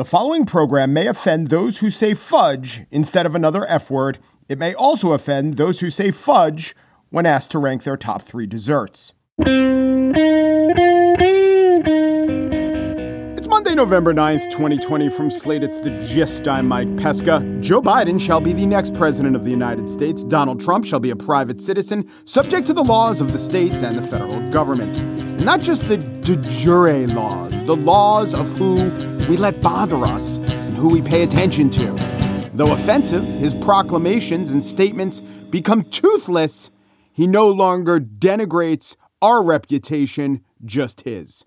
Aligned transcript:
The 0.00 0.04
following 0.06 0.46
program 0.46 0.94
may 0.94 1.06
offend 1.06 1.48
those 1.48 1.80
who 1.80 1.90
say 1.90 2.14
fudge 2.14 2.84
instead 2.90 3.26
of 3.26 3.34
another 3.34 3.66
F 3.66 3.90
word. 3.90 4.18
It 4.48 4.56
may 4.56 4.72
also 4.72 5.12
offend 5.12 5.58
those 5.58 5.80
who 5.80 5.90
say 5.90 6.10
fudge 6.10 6.74
when 7.10 7.26
asked 7.26 7.50
to 7.50 7.58
rank 7.58 7.82
their 7.82 7.98
top 7.98 8.22
three 8.22 8.46
desserts. 8.46 9.12
It's 13.36 13.46
Monday, 13.46 13.74
November 13.74 14.14
9th, 14.14 14.50
2020. 14.50 15.10
From 15.10 15.30
Slate, 15.30 15.62
it's 15.62 15.78
the 15.80 15.90
gist. 16.00 16.48
I'm 16.48 16.66
Mike 16.66 16.96
Pesca. 16.96 17.58
Joe 17.60 17.82
Biden 17.82 18.18
shall 18.18 18.40
be 18.40 18.54
the 18.54 18.64
next 18.64 18.94
president 18.94 19.36
of 19.36 19.44
the 19.44 19.50
United 19.50 19.90
States. 19.90 20.24
Donald 20.24 20.62
Trump 20.62 20.86
shall 20.86 21.00
be 21.00 21.10
a 21.10 21.16
private 21.16 21.60
citizen, 21.60 22.10
subject 22.24 22.66
to 22.68 22.72
the 22.72 22.82
laws 22.82 23.20
of 23.20 23.32
the 23.32 23.38
states 23.38 23.82
and 23.82 23.98
the 23.98 24.06
federal 24.06 24.40
government. 24.48 24.96
And 24.96 25.44
not 25.44 25.60
just 25.60 25.86
the 25.88 25.98
de 25.98 26.36
jure 26.36 27.06
laws, 27.08 27.52
the 27.66 27.76
laws 27.76 28.32
of 28.32 28.48
who 28.56 29.09
we 29.30 29.36
let 29.36 29.62
bother 29.62 30.04
us 30.04 30.38
and 30.38 30.76
who 30.76 30.88
we 30.88 31.00
pay 31.00 31.22
attention 31.22 31.70
to. 31.70 32.50
Though 32.52 32.72
offensive, 32.72 33.22
his 33.24 33.54
proclamations 33.54 34.50
and 34.50 34.64
statements 34.64 35.20
become 35.20 35.84
toothless. 35.84 36.72
He 37.12 37.28
no 37.28 37.48
longer 37.48 38.00
denigrates 38.00 38.96
our 39.22 39.40
reputation, 39.40 40.44
just 40.64 41.02
his. 41.02 41.44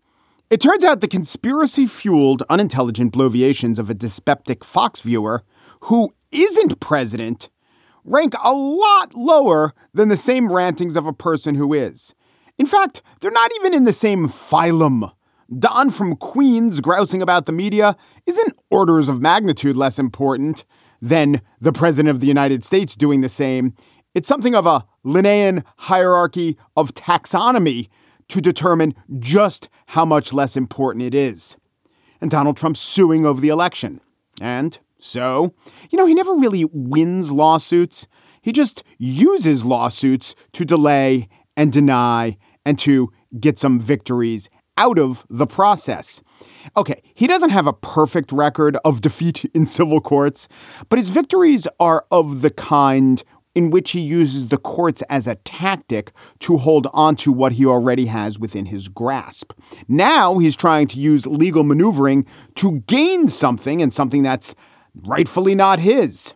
It 0.50 0.62
turns 0.62 0.86
out 0.86 1.02
the 1.02 1.10
conspiracy 1.10 1.86
fueled, 1.86 2.44
unintelligent 2.50 3.12
bloviations 3.12 3.80
of 3.80 3.90
a 3.90 3.94
dyspeptic 3.94 4.64
Fox 4.64 5.02
viewer 5.02 5.44
who 5.82 6.14
isn't 6.32 6.80
president 6.80 7.50
rank 8.06 8.34
a 8.42 8.54
lot 8.54 9.14
lower 9.14 9.74
than 9.94 10.08
the 10.08 10.16
same 10.16 10.54
rantings 10.54 10.96
of 10.96 11.06
a 11.06 11.12
person 11.12 11.56
who 11.56 11.74
is. 11.74 12.16
In 12.58 12.66
fact, 12.66 13.02
they're 13.20 13.30
not 13.30 13.52
even 13.60 13.74
in 13.74 13.84
the 13.84 13.92
same 13.92 14.30
phylum. 14.30 15.12
Don 15.60 15.90
from 15.90 16.16
Queens 16.16 16.80
grousing 16.80 17.22
about 17.22 17.46
the 17.46 17.52
media 17.52 17.96
isn't 18.26 18.58
orders 18.70 19.10
of 19.10 19.22
magnitude 19.22 19.76
less 19.76 20.00
important 20.00 20.66
than 21.02 21.42
the 21.60 21.74
President 21.74 22.10
of 22.10 22.22
the 22.22 22.28
United 22.28 22.64
States 22.64 22.96
doing 22.96 23.22
the 23.22 23.30
same. 23.30 23.74
It's 24.14 24.28
something 24.28 24.56
of 24.56 24.66
a 24.66 24.86
Linnaean 25.04 25.64
hierarchy 25.78 26.58
of 26.78 26.94
taxonomy 26.94 27.90
to 28.30 28.40
determine 28.40 28.94
just 29.20 29.70
how 29.88 30.06
much 30.06 30.32
less 30.32 30.56
important 30.56 31.04
it 31.04 31.14
is. 31.14 31.58
And 32.22 32.32
Donald 32.32 32.56
Trump 32.56 32.78
suing 32.78 33.26
over 33.26 33.42
the 33.42 33.50
election. 33.50 34.00
And 34.40 34.80
so, 34.98 35.54
you 35.90 35.98
know, 35.98 36.06
he 36.06 36.14
never 36.14 36.34
really 36.34 36.66
wins 36.72 37.32
lawsuits. 37.32 38.08
He 38.42 38.54
just 38.54 38.84
uses 38.98 39.66
lawsuits 39.66 40.36
to 40.54 40.64
delay 40.64 41.28
and 41.58 41.72
deny 41.72 42.38
and 42.66 42.80
to 42.80 43.12
get 43.40 43.60
some 43.60 43.80
victories 43.80 44.50
out 44.78 45.00
of 45.00 45.26
the 45.30 45.48
process. 45.48 46.22
Okay, 46.76 47.02
he 47.14 47.28
doesn't 47.28 47.52
have 47.52 47.68
a 47.68 47.74
perfect 47.74 48.32
record 48.32 48.78
of 48.84 49.02
defeat 49.02 49.46
in 49.54 49.66
civil 49.66 50.02
courts, 50.02 50.48
but 50.90 51.00
his 51.00 51.10
victories 51.10 51.68
are 51.80 52.06
of 52.12 52.42
the 52.42 52.50
kind 52.50 53.24
in 53.56 53.70
which 53.70 53.92
he 53.92 54.00
uses 54.00 54.48
the 54.48 54.58
courts 54.58 55.04
as 55.10 55.28
a 55.28 55.36
tactic 55.36 56.12
to 56.40 56.58
hold 56.58 56.88
on 56.92 57.16
to 57.16 57.32
what 57.32 57.54
he 57.54 57.66
already 57.66 58.08
has 58.08 58.40
within 58.40 58.66
his 58.66 58.88
grasp. 58.88 59.54
Now 59.88 60.40
he's 60.40 60.56
trying 60.56 60.88
to 60.88 61.00
use 61.00 61.28
legal 61.28 61.64
maneuvering 61.64 62.26
to 62.56 62.80
gain 62.88 63.28
something 63.28 63.82
and 63.82 63.94
something 63.94 64.24
that's 64.24 64.56
rightfully 64.96 65.56
not 65.56 65.80
his. 65.80 66.34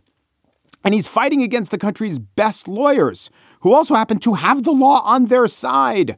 And 0.84 0.94
he's 0.94 1.08
fighting 1.08 1.42
against 1.42 1.72
the 1.72 1.78
country's 1.78 2.20
best 2.20 2.68
lawyers, 2.68 3.30
who 3.62 3.74
also 3.74 3.96
happen 3.96 4.20
to 4.20 4.36
have 4.36 4.64
the 4.64 4.72
law 4.72 5.02
on 5.04 5.26
their 5.26 5.48
side. 5.48 6.18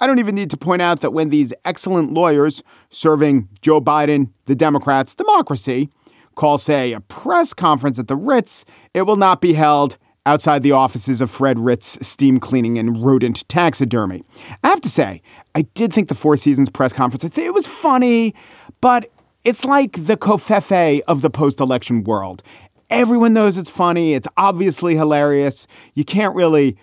I 0.00 0.06
don't 0.06 0.18
even 0.18 0.34
need 0.34 0.50
to 0.50 0.56
point 0.56 0.82
out 0.82 1.00
that 1.00 1.12
when 1.12 1.30
these 1.30 1.52
excellent 1.64 2.12
lawyers 2.12 2.62
serving 2.88 3.48
Joe 3.60 3.80
Biden, 3.80 4.30
the 4.46 4.54
Democrats' 4.54 5.14
democracy, 5.14 5.90
call, 6.36 6.56
say, 6.58 6.92
a 6.92 7.00
press 7.00 7.52
conference 7.52 7.98
at 7.98 8.08
the 8.08 8.16
Ritz, 8.16 8.64
it 8.94 9.02
will 9.02 9.16
not 9.16 9.40
be 9.40 9.52
held 9.52 9.98
outside 10.26 10.62
the 10.62 10.72
offices 10.72 11.20
of 11.20 11.30
Fred 11.30 11.58
Ritz 11.58 11.98
Steam 12.06 12.40
Cleaning 12.40 12.78
and 12.78 13.04
Rodent 13.04 13.46
Taxidermy. 13.48 14.22
I 14.62 14.68
have 14.68 14.80
to 14.82 14.88
say, 14.88 15.22
I 15.54 15.62
did 15.62 15.92
think 15.92 16.08
the 16.08 16.14
Four 16.14 16.36
Seasons 16.36 16.70
press 16.70 16.92
conference, 16.92 17.24
it 17.36 17.54
was 17.54 17.66
funny, 17.66 18.34
but 18.80 19.10
it's 19.44 19.64
like 19.64 19.92
the 20.06 20.16
covfefe 20.16 21.00
of 21.08 21.22
the 21.22 21.30
post 21.30 21.60
election 21.60 22.04
world. 22.04 22.42
Everyone 22.90 23.32
knows 23.32 23.56
it's 23.56 23.70
funny. 23.70 24.14
It's 24.14 24.28
obviously 24.36 24.96
hilarious. 24.96 25.66
You 25.94 26.04
can't 26.04 26.34
really 26.34 26.76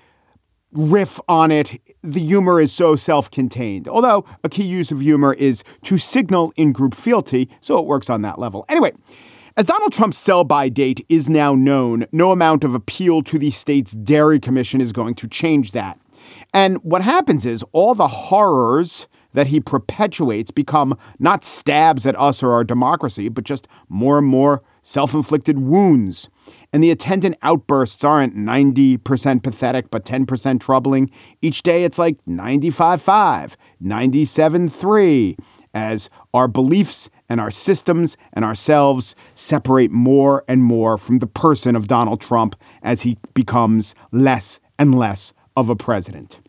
riff 0.72 1.20
on 1.28 1.52
it. 1.52 1.82
The 2.04 2.20
humor 2.20 2.60
is 2.62 2.72
so 2.72 2.96
self 2.96 3.30
contained, 3.32 3.88
although 3.88 4.26
a 4.44 4.50
key 4.50 4.66
use 4.66 4.92
of 4.92 5.02
humor 5.02 5.34
is 5.34 5.64
to 5.84 5.98
signal 5.98 6.54
in 6.56 6.72
group 6.72 6.96
fealty, 6.96 7.50
so 7.62 7.78
it 7.80 7.86
works 7.86 8.10
on 8.10 8.22
that 8.24 8.40
level. 8.40 8.66
Anyway, 8.70 8.92
as 9.56 9.66
Donald 9.66 9.92
Trump's 9.92 10.18
sell 10.18 10.44
by 10.44 10.70
date 10.70 11.06
is 11.10 11.28
now 11.28 11.56
known, 11.56 12.06
no 12.12 12.32
amount 12.32 12.64
of 12.64 12.76
appeal 12.76 13.24
to 13.24 13.40
the 13.40 13.50
state's 13.52 13.94
Dairy 13.94 14.40
Commission 14.40 14.82
is 14.82 14.92
going 14.92 15.16
to 15.16 15.28
change 15.28 15.72
that. 15.72 16.00
And 16.54 16.78
what 16.84 17.02
happens 17.02 17.46
is 17.46 17.64
all 17.72 17.96
the 17.96 18.08
horrors 18.08 19.08
that 19.34 19.48
he 19.48 19.60
perpetuates 19.60 20.52
become 20.52 20.98
not 21.20 21.44
stabs 21.44 22.06
at 22.06 22.20
us 22.20 22.42
or 22.44 22.52
our 22.54 22.64
democracy, 22.64 23.30
but 23.30 23.44
just 23.44 23.68
more 23.90 24.18
and 24.18 24.28
more 24.28 24.62
self 24.82 25.14
inflicted 25.14 25.60
wounds. 25.60 26.30
And 26.78 26.84
the 26.84 26.92
attendant 26.92 27.38
outbursts 27.42 28.04
aren't 28.04 28.38
90% 28.38 29.42
pathetic, 29.42 29.90
but 29.90 30.06
10% 30.06 30.62
troubling. 30.62 31.10
Each 31.42 31.64
day 31.64 31.84
it's 31.84 31.98
like 31.98 32.20
95 32.28 33.02
5, 33.02 33.58
97 33.80 34.70
3, 34.70 35.38
as 35.74 36.12
our 36.36 36.48
beliefs 36.48 37.10
and 37.28 37.42
our 37.42 37.50
systems 37.50 38.16
and 38.32 38.46
ourselves 38.46 39.16
separate 39.34 39.90
more 39.90 40.44
and 40.48 40.64
more 40.64 41.00
from 41.00 41.18
the 41.18 41.26
person 41.26 41.76
of 41.76 41.88
Donald 41.88 42.22
Trump 42.22 42.56
as 42.84 43.02
he 43.02 43.18
becomes 43.34 43.96
less 44.12 44.60
and 44.78 44.94
less 44.94 45.34
of 45.56 45.72
a 45.72 45.76
president. 45.76 46.40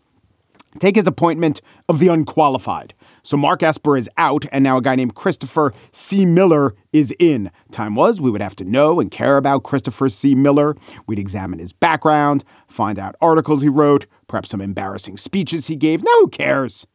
Take 0.79 0.97
his 0.97 1.07
appointment 1.07 1.63
of 1.89 2.01
the 2.01 2.09
unqualified. 2.09 2.93
So 3.29 3.37
Mark 3.37 3.63
Esper 3.63 3.95
is 3.95 4.09
out, 4.17 4.47
and 4.51 4.65
now 4.65 4.79
a 4.79 4.81
guy 4.81 4.95
named 4.95 5.15
Christopher 5.15 5.75
C. 5.93 6.25
Miller 6.25 6.75
is 6.95 7.15
in. 7.19 7.51
Time 7.71 7.95
was 7.95 8.23
we 8.23 8.31
would 8.31 8.41
have 8.41 8.57
to 8.57 8.65
know 8.65 9.01
and 9.01 9.11
care 9.11 9.37
about 9.37 9.65
Christopher 9.65 10.09
C. 10.09 10.35
Miller. 10.35 10.75
We'd 11.07 11.19
examine 11.19 11.59
his 11.59 11.75
background, 11.75 12.43
find 12.69 12.99
out 12.99 13.17
articles 13.21 13.61
he 13.61 13.69
wrote, 13.69 14.07
perhaps 14.29 14.49
some 14.49 14.63
embarrassing 14.63 15.19
speeches 15.19 15.67
he 15.67 15.77
gave. 15.77 16.03
No, 16.03 16.21
who 16.21 16.29
cares? 16.29 16.87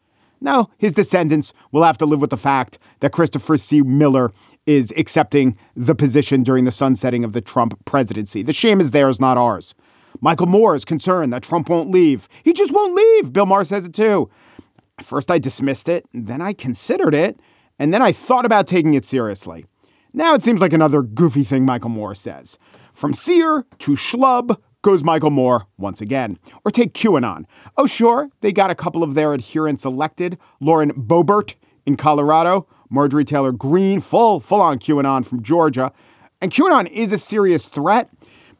No, 0.41 0.71
his 0.79 0.93
descendants 0.93 1.53
will 1.71 1.83
have 1.83 1.99
to 1.99 2.05
live 2.07 2.19
with 2.19 2.31
the 2.31 2.37
fact 2.37 2.79
that 3.01 3.11
Christopher 3.11 3.59
C. 3.59 3.83
Miller 3.83 4.31
is 4.65 4.91
accepting 4.97 5.55
the 5.75 5.93
position 5.93 6.41
during 6.41 6.63
the 6.63 6.71
sunsetting 6.71 7.23
of 7.23 7.33
the 7.33 7.41
Trump 7.41 7.77
presidency. 7.85 8.41
The 8.41 8.53
shame 8.53 8.81
is 8.81 8.89
theirs, 8.89 9.19
not 9.19 9.37
ours. 9.37 9.75
Michael 10.19 10.47
Moore 10.47 10.75
is 10.75 10.85
concerned 10.85 11.31
that 11.31 11.43
Trump 11.43 11.69
won't 11.69 11.91
leave. 11.91 12.27
He 12.43 12.53
just 12.53 12.71
won't 12.71 12.95
leave. 12.95 13.33
Bill 13.33 13.45
Maher 13.45 13.65
says 13.65 13.85
it 13.85 13.93
too. 13.93 14.31
First, 15.01 15.31
I 15.31 15.39
dismissed 15.39 15.89
it, 15.89 16.05
then 16.13 16.41
I 16.41 16.53
considered 16.53 17.13
it, 17.13 17.39
and 17.79 17.93
then 17.93 18.01
I 18.01 18.11
thought 18.11 18.45
about 18.45 18.67
taking 18.67 18.93
it 18.93 19.05
seriously. 19.05 19.65
Now 20.13 20.35
it 20.35 20.43
seems 20.43 20.61
like 20.61 20.73
another 20.73 21.01
goofy 21.01 21.43
thing 21.43 21.65
Michael 21.65 21.89
Moore 21.89 22.13
says. 22.13 22.57
From 22.93 23.13
seer 23.13 23.65
to 23.79 23.91
schlub 23.93 24.57
goes 24.83 25.03
Michael 25.03 25.31
Moore 25.31 25.65
once 25.77 26.01
again. 26.01 26.37
Or 26.63 26.69
take 26.69 26.93
QAnon. 26.93 27.45
Oh, 27.77 27.87
sure, 27.87 28.29
they 28.41 28.51
got 28.51 28.69
a 28.69 28.75
couple 28.75 29.01
of 29.01 29.15
their 29.15 29.33
adherents 29.33 29.85
elected. 29.85 30.37
Lauren 30.59 30.91
Boebert 30.91 31.55
in 31.85 31.97
Colorado, 31.97 32.67
Marjorie 32.89 33.25
Taylor 33.25 33.51
Greene, 33.51 34.01
full, 34.01 34.39
full 34.39 34.61
on 34.61 34.77
QAnon 34.77 35.25
from 35.25 35.41
Georgia. 35.41 35.91
And 36.41 36.51
QAnon 36.51 36.87
is 36.91 37.11
a 37.11 37.17
serious 37.17 37.65
threat, 37.65 38.09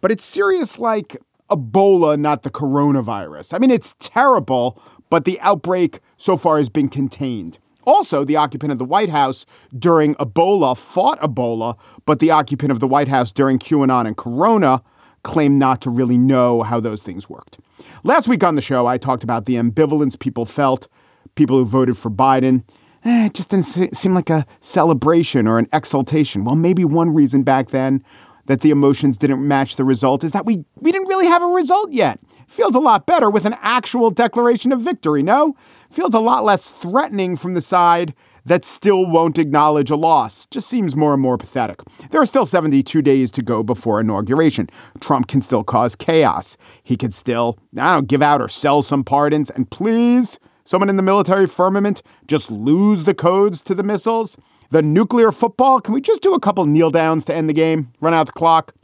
but 0.01 0.11
it's 0.11 0.25
serious 0.25 0.79
like 0.79 1.17
Ebola, 1.51 2.19
not 2.19 2.41
the 2.41 2.49
coronavirus. 2.49 3.53
I 3.53 3.59
mean, 3.59 3.69
it's 3.69 3.93
terrible, 3.99 4.81
but 5.13 5.25
the 5.25 5.39
outbreak 5.41 5.99
so 6.17 6.35
far 6.35 6.57
has 6.57 6.69
been 6.69 6.89
contained. 6.89 7.59
Also, 7.83 8.23
the 8.23 8.35
occupant 8.35 8.71
of 8.71 8.79
the 8.79 8.83
White 8.83 9.09
House 9.09 9.45
during 9.77 10.15
Ebola 10.15 10.75
fought 10.75 11.21
Ebola, 11.21 11.77
but 12.07 12.17
the 12.17 12.31
occupant 12.31 12.71
of 12.71 12.79
the 12.79 12.87
White 12.87 13.07
House 13.07 13.31
during 13.31 13.59
QAnon 13.59 14.07
and 14.07 14.17
Corona 14.17 14.81
claimed 15.21 15.59
not 15.59 15.81
to 15.81 15.91
really 15.91 16.17
know 16.17 16.63
how 16.63 16.79
those 16.79 17.03
things 17.03 17.29
worked. 17.29 17.59
Last 18.03 18.27
week 18.27 18.43
on 18.43 18.55
the 18.55 18.61
show, 18.61 18.87
I 18.87 18.97
talked 18.97 19.23
about 19.23 19.45
the 19.45 19.53
ambivalence 19.53 20.17
people 20.17 20.47
felt, 20.47 20.87
people 21.35 21.59
who 21.59 21.65
voted 21.65 21.95
for 21.95 22.09
Biden. 22.09 22.63
Eh, 23.05 23.27
it 23.27 23.35
just 23.35 23.49
didn't 23.49 23.95
seem 23.95 24.15
like 24.15 24.31
a 24.31 24.47
celebration 24.61 25.45
or 25.45 25.59
an 25.59 25.67
exultation. 25.71 26.43
Well, 26.43 26.55
maybe 26.55 26.85
one 26.85 27.13
reason 27.13 27.43
back 27.43 27.69
then 27.69 28.03
that 28.47 28.61
the 28.61 28.71
emotions 28.71 29.17
didn't 29.17 29.47
match 29.47 29.75
the 29.75 29.85
result 29.85 30.23
is 30.23 30.31
that 30.31 30.47
we, 30.47 30.65
we 30.79 30.91
didn't 30.91 31.07
really 31.07 31.27
have 31.27 31.43
a 31.43 31.47
result 31.47 31.91
yet. 31.91 32.19
Feels 32.53 32.75
a 32.75 32.79
lot 32.79 33.07
better 33.07 33.31
with 33.31 33.45
an 33.45 33.55
actual 33.63 34.11
declaration 34.11 34.71
of 34.71 34.79
victory, 34.79 35.23
no? 35.23 35.55
Feels 35.89 36.13
a 36.13 36.19
lot 36.19 36.45
less 36.45 36.67
threatening 36.67 37.35
from 37.35 37.55
the 37.55 37.61
side 37.61 38.13
that 38.45 38.63
still 38.63 39.07
won't 39.07 39.39
acknowledge 39.39 39.89
a 39.89 39.95
loss. 39.95 40.45
Just 40.51 40.69
seems 40.69 40.95
more 40.95 41.13
and 41.13 41.21
more 41.21 41.35
pathetic. 41.35 41.79
There 42.11 42.21
are 42.21 42.27
still 42.27 42.45
72 42.45 43.01
days 43.01 43.31
to 43.31 43.41
go 43.41 43.63
before 43.63 43.99
inauguration. 43.99 44.69
Trump 44.99 45.29
can 45.29 45.41
still 45.41 45.63
cause 45.63 45.95
chaos. 45.95 46.55
He 46.83 46.95
could 46.95 47.15
still, 47.15 47.57
I 47.75 47.91
don't 47.91 48.07
give 48.07 48.21
out 48.21 48.39
or 48.39 48.49
sell 48.49 48.83
some 48.83 49.03
pardons. 49.03 49.49
And 49.49 49.67
please, 49.71 50.37
someone 50.63 50.89
in 50.89 50.95
the 50.95 51.01
military 51.01 51.47
firmament 51.47 52.03
just 52.27 52.51
lose 52.51 53.05
the 53.05 53.15
codes 53.15 53.63
to 53.63 53.73
the 53.73 53.81
missiles. 53.81 54.37
The 54.69 54.83
nuclear 54.83 55.31
football, 55.31 55.81
can 55.81 55.95
we 55.95 56.01
just 56.01 56.21
do 56.21 56.35
a 56.35 56.39
couple 56.39 56.65
kneel 56.65 56.91
downs 56.91 57.25
to 57.25 57.33
end 57.33 57.49
the 57.49 57.53
game, 57.53 57.91
run 57.99 58.13
out 58.13 58.27
the 58.27 58.33
clock? 58.33 58.75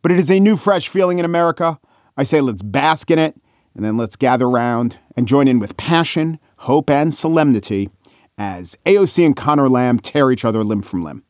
But 0.00 0.12
it 0.12 0.18
is 0.18 0.30
a 0.30 0.40
new, 0.40 0.56
fresh 0.56 0.88
feeling 0.88 1.18
in 1.18 1.26
America. 1.26 1.78
I 2.16 2.22
say 2.22 2.40
let's 2.40 2.62
bask 2.62 3.10
in 3.10 3.18
it, 3.18 3.34
and 3.74 3.84
then 3.84 3.96
let's 3.96 4.16
gather 4.16 4.46
around 4.46 4.98
and 5.16 5.26
join 5.26 5.48
in 5.48 5.58
with 5.58 5.76
passion, 5.76 6.38
hope, 6.58 6.88
and 6.88 7.12
solemnity 7.12 7.90
as 8.38 8.76
AOC 8.86 9.26
and 9.26 9.36
Conor 9.36 9.68
Lamb 9.68 9.98
tear 9.98 10.30
each 10.30 10.44
other 10.44 10.62
limb 10.64 10.82
from 10.82 11.02
limb. 11.02 11.24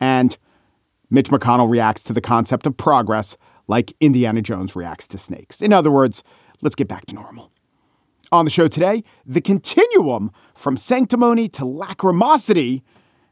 And 0.00 0.36
Mitch 1.10 1.28
McConnell 1.28 1.70
reacts 1.70 2.02
to 2.04 2.12
the 2.12 2.20
concept 2.20 2.66
of 2.66 2.76
progress 2.76 3.36
like 3.68 3.94
Indiana 4.00 4.42
Jones 4.42 4.76
reacts 4.76 5.06
to 5.08 5.18
snakes. 5.18 5.62
In 5.62 5.72
other 5.72 5.90
words, 5.90 6.22
let's 6.60 6.74
get 6.74 6.88
back 6.88 7.06
to 7.06 7.14
normal. 7.14 7.50
On 8.32 8.44
the 8.44 8.50
show 8.50 8.68
today, 8.68 9.04
the 9.24 9.40
continuum 9.40 10.32
from 10.54 10.76
sanctimony 10.76 11.48
to 11.50 11.62
lacrimosity, 11.62 12.82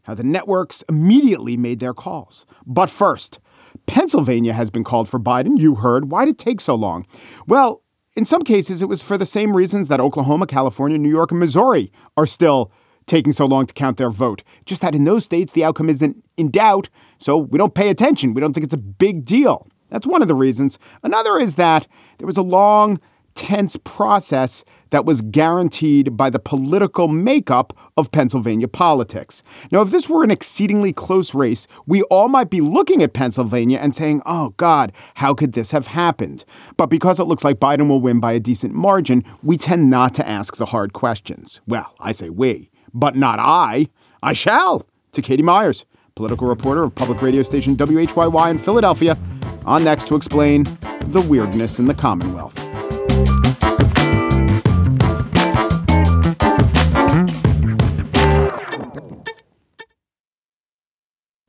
how 0.05 0.15
the 0.15 0.23
networks 0.23 0.83
immediately 0.89 1.57
made 1.57 1.81
their 1.81 1.95
calls. 1.95 2.47
But 2.67 2.89
first, 2.89 3.39
Pennsylvania 3.87 4.53
has 4.53 4.71
been 4.71 4.85
called 4.85 5.09
for 5.09 5.19
Biden. 5.19 5.59
You 5.59 5.77
heard. 5.77 6.11
Why 6.11 6.25
did 6.25 6.33
it 6.33 6.39
take 6.39 6.61
so 6.61 6.75
long? 6.75 7.07
Well, 7.47 7.83
in 8.15 8.25
some 8.25 8.43
cases, 8.43 8.83
it 8.83 8.89
was 8.89 9.03
for 9.03 9.17
the 9.17 9.27
same 9.27 9.57
reasons 9.57 9.89
that 9.89 10.01
Oklahoma, 10.01 10.47
California, 10.47 10.99
New 10.99 11.09
York, 11.09 11.31
and 11.31 11.41
Missouri 11.41 11.91
are 12.17 12.27
still 12.27 12.71
taking 13.07 13.33
so 13.33 13.45
long 13.47 13.67
to 13.67 13.75
count 13.75 13.97
their 13.97 14.11
vote. 14.11 14.43
Just 14.65 14.83
that 14.83 14.95
in 14.95 15.05
those 15.05 15.25
states, 15.25 15.53
the 15.53 15.65
outcome 15.65 15.89
isn't 15.89 16.23
in 16.37 16.51
doubt, 16.51 16.89
so 17.19 17.37
we 17.37 17.59
don't 17.59 17.75
pay 17.75 17.89
attention. 17.89 18.35
We 18.35 18.41
don't 18.41 18.53
think 18.53 18.65
it's 18.65 18.75
a 18.75 18.79
big 18.79 19.25
deal. 19.25 19.67
That's 19.91 20.07
one 20.07 20.23
of 20.23 20.29
the 20.29 20.35
reasons. 20.35 20.79
Another 21.03 21.39
is 21.39 21.57
that 21.57 21.87
there 22.19 22.27
was 22.27 22.39
a 22.39 22.43
long, 22.43 23.01
tense 23.35 23.77
process 23.77 24.65
that 24.91 25.05
was 25.05 25.23
guaranteed 25.23 26.17
by 26.17 26.31
the 26.31 26.39
political 26.39 27.09
makeup 27.09 27.73
of 27.97 28.13
Pennsylvania 28.13 28.69
politics. 28.69 29.43
Now, 29.71 29.81
if 29.81 29.91
this 29.91 30.09
were 30.09 30.23
an 30.23 30.31
exceedingly 30.31 30.93
close 30.93 31.35
race, 31.35 31.67
we 31.87 32.03
all 32.03 32.29
might 32.29 32.51
be 32.51 32.61
looking 32.61 33.03
at 33.03 33.15
Pennsylvania 33.15 33.79
and 33.79 33.95
saying, 33.95 34.23
oh, 34.27 34.51
God, 34.59 34.93
how 35.15 35.33
could 35.35 35.55
this 35.55 35.71
have 35.71 35.89
happened? 35.89 36.45
But 36.77 36.87
because 36.87 37.19
it 37.19 37.25
looks 37.25 37.43
like 37.43 37.59
Biden 37.59 37.89
will 37.89 38.01
win 38.01 38.21
by 38.21 38.33
a 38.33 38.41
decent 38.41 38.75
margin, 38.75 39.25
we 39.43 39.57
tend 39.57 39.89
not 39.89 40.15
to 40.15 40.29
ask 40.29 40.57
the 40.57 40.67
hard 40.67 40.93
questions. 40.93 41.61
Well, 41.67 41.95
I 41.99 42.13
say 42.13 42.29
we, 42.29 42.71
but 42.93 43.17
not 43.17 43.39
I. 43.39 43.89
I 44.23 44.35
shall. 44.35 44.87
To 45.13 45.23
Katie 45.23 45.43
Myers, 45.43 45.85
political 46.15 46.47
reporter 46.47 46.85
of 46.85 46.95
public 46.95 47.23
radio 47.23 47.43
station 47.43 47.77
WHYY 47.77 48.51
in 48.51 48.59
Philadelphia, 48.59 49.19
on 49.65 49.85
next 49.85 50.07
to 50.09 50.17
explain 50.17 50.65
the 51.09 51.25
weirdness 51.29 51.79
in 51.79 51.87
the 51.87 51.95
Commonwealth. 51.95 52.59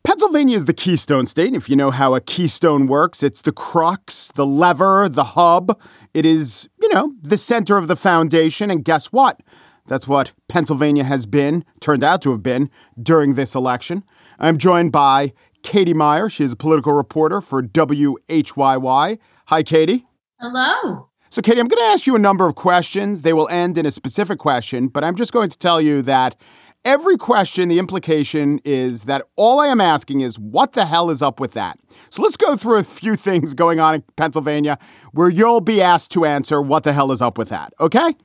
Pennsylvania 0.03 0.57
is 0.57 0.65
the 0.65 0.73
keystone 0.73 1.25
state. 1.25 1.47
And 1.47 1.55
if 1.55 1.69
you 1.69 1.75
know 1.75 1.91
how 1.91 2.15
a 2.15 2.21
keystone 2.21 2.87
works, 2.87 3.23
it's 3.23 3.41
the 3.41 3.51
crux, 3.51 4.31
the 4.35 4.45
lever, 4.45 5.07
the 5.07 5.23
hub. 5.23 5.79
It 6.13 6.25
is, 6.25 6.67
you 6.81 6.91
know, 6.93 7.13
the 7.21 7.37
center 7.37 7.77
of 7.77 7.87
the 7.87 7.95
foundation. 7.95 8.69
And 8.69 8.83
guess 8.83 9.07
what? 9.07 9.41
That's 9.87 10.07
what 10.07 10.31
Pennsylvania 10.49 11.03
has 11.03 11.25
been, 11.25 11.63
turned 11.81 12.03
out 12.03 12.21
to 12.23 12.31
have 12.31 12.41
been, 12.41 12.69
during 13.01 13.35
this 13.35 13.53
election. 13.53 14.03
I'm 14.39 14.57
joined 14.57 14.91
by 14.91 15.33
Katie 15.61 15.93
Meyer. 15.93 16.29
She 16.29 16.43
is 16.43 16.53
a 16.53 16.57
political 16.57 16.93
reporter 16.93 17.39
for 17.39 17.61
WHYY. 17.61 19.19
Hi, 19.45 19.63
Katie. 19.63 20.07
Hello. 20.39 21.09
So, 21.33 21.41
Katie, 21.41 21.59
I'm 21.59 21.67
going 21.67 21.79
to 21.79 21.91
ask 21.91 22.05
you 22.05 22.15
a 22.15 22.19
number 22.19 22.47
of 22.47 22.53
questions. 22.53 23.23
They 23.23 23.33
will 23.33 23.49
end 23.49 23.75
in 23.79 23.87
a 23.87 23.91
specific 23.91 24.37
question, 24.37 24.87
but 24.87 25.03
I'm 25.03 25.15
just 25.15 25.33
going 25.33 25.49
to 25.49 25.57
tell 25.57 25.81
you 25.81 26.03
that 26.03 26.39
every 26.85 27.17
question, 27.17 27.69
the 27.69 27.79
implication 27.79 28.59
is 28.63 29.05
that 29.05 29.23
all 29.35 29.59
I 29.59 29.65
am 29.65 29.81
asking 29.81 30.21
is 30.21 30.37
what 30.37 30.73
the 30.73 30.85
hell 30.85 31.09
is 31.09 31.23
up 31.23 31.39
with 31.39 31.53
that? 31.53 31.79
So 32.11 32.21
let's 32.21 32.37
go 32.37 32.55
through 32.55 32.75
a 32.77 32.83
few 32.83 33.15
things 33.15 33.55
going 33.55 33.79
on 33.79 33.95
in 33.95 34.03
Pennsylvania 34.15 34.77
where 35.11 35.27
you'll 35.27 35.59
be 35.59 35.81
asked 35.81 36.11
to 36.11 36.23
answer 36.23 36.61
what 36.61 36.83
the 36.83 36.93
hell 36.93 37.11
is 37.11 37.19
up 37.19 37.39
with 37.39 37.49
that. 37.49 37.73
Okay? 37.79 38.15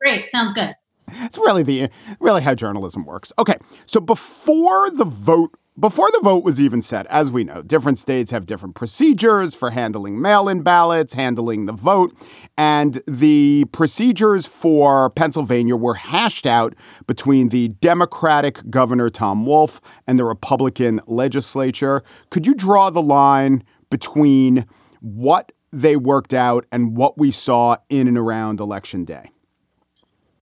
Great. 0.00 0.30
Sounds 0.30 0.52
good. 0.52 0.76
It's 1.08 1.38
really 1.38 1.64
the 1.64 1.90
really 2.20 2.42
how 2.42 2.54
journalism 2.54 3.04
works. 3.04 3.32
Okay. 3.40 3.56
So 3.86 3.98
before 3.98 4.88
the 4.88 5.04
vote 5.04 5.58
before 5.78 6.10
the 6.12 6.20
vote 6.22 6.44
was 6.44 6.60
even 6.60 6.82
set, 6.82 7.06
as 7.06 7.30
we 7.30 7.44
know, 7.44 7.62
different 7.62 7.98
states 7.98 8.30
have 8.30 8.44
different 8.44 8.74
procedures 8.74 9.54
for 9.54 9.70
handling 9.70 10.20
mail 10.20 10.48
in 10.48 10.62
ballots, 10.62 11.14
handling 11.14 11.64
the 11.64 11.72
vote, 11.72 12.14
and 12.58 13.02
the 13.06 13.64
procedures 13.72 14.46
for 14.46 15.08
Pennsylvania 15.10 15.74
were 15.74 15.94
hashed 15.94 16.46
out 16.46 16.74
between 17.06 17.48
the 17.48 17.68
Democratic 17.68 18.68
Governor 18.68 19.08
Tom 19.08 19.46
Wolf 19.46 19.80
and 20.06 20.18
the 20.18 20.24
Republican 20.24 21.00
legislature. 21.06 22.02
Could 22.28 22.46
you 22.46 22.54
draw 22.54 22.90
the 22.90 23.02
line 23.02 23.64
between 23.88 24.66
what 25.00 25.52
they 25.72 25.96
worked 25.96 26.34
out 26.34 26.66
and 26.70 26.96
what 26.98 27.16
we 27.16 27.30
saw 27.30 27.76
in 27.88 28.08
and 28.08 28.18
around 28.18 28.60
Election 28.60 29.06
Day? 29.06 29.31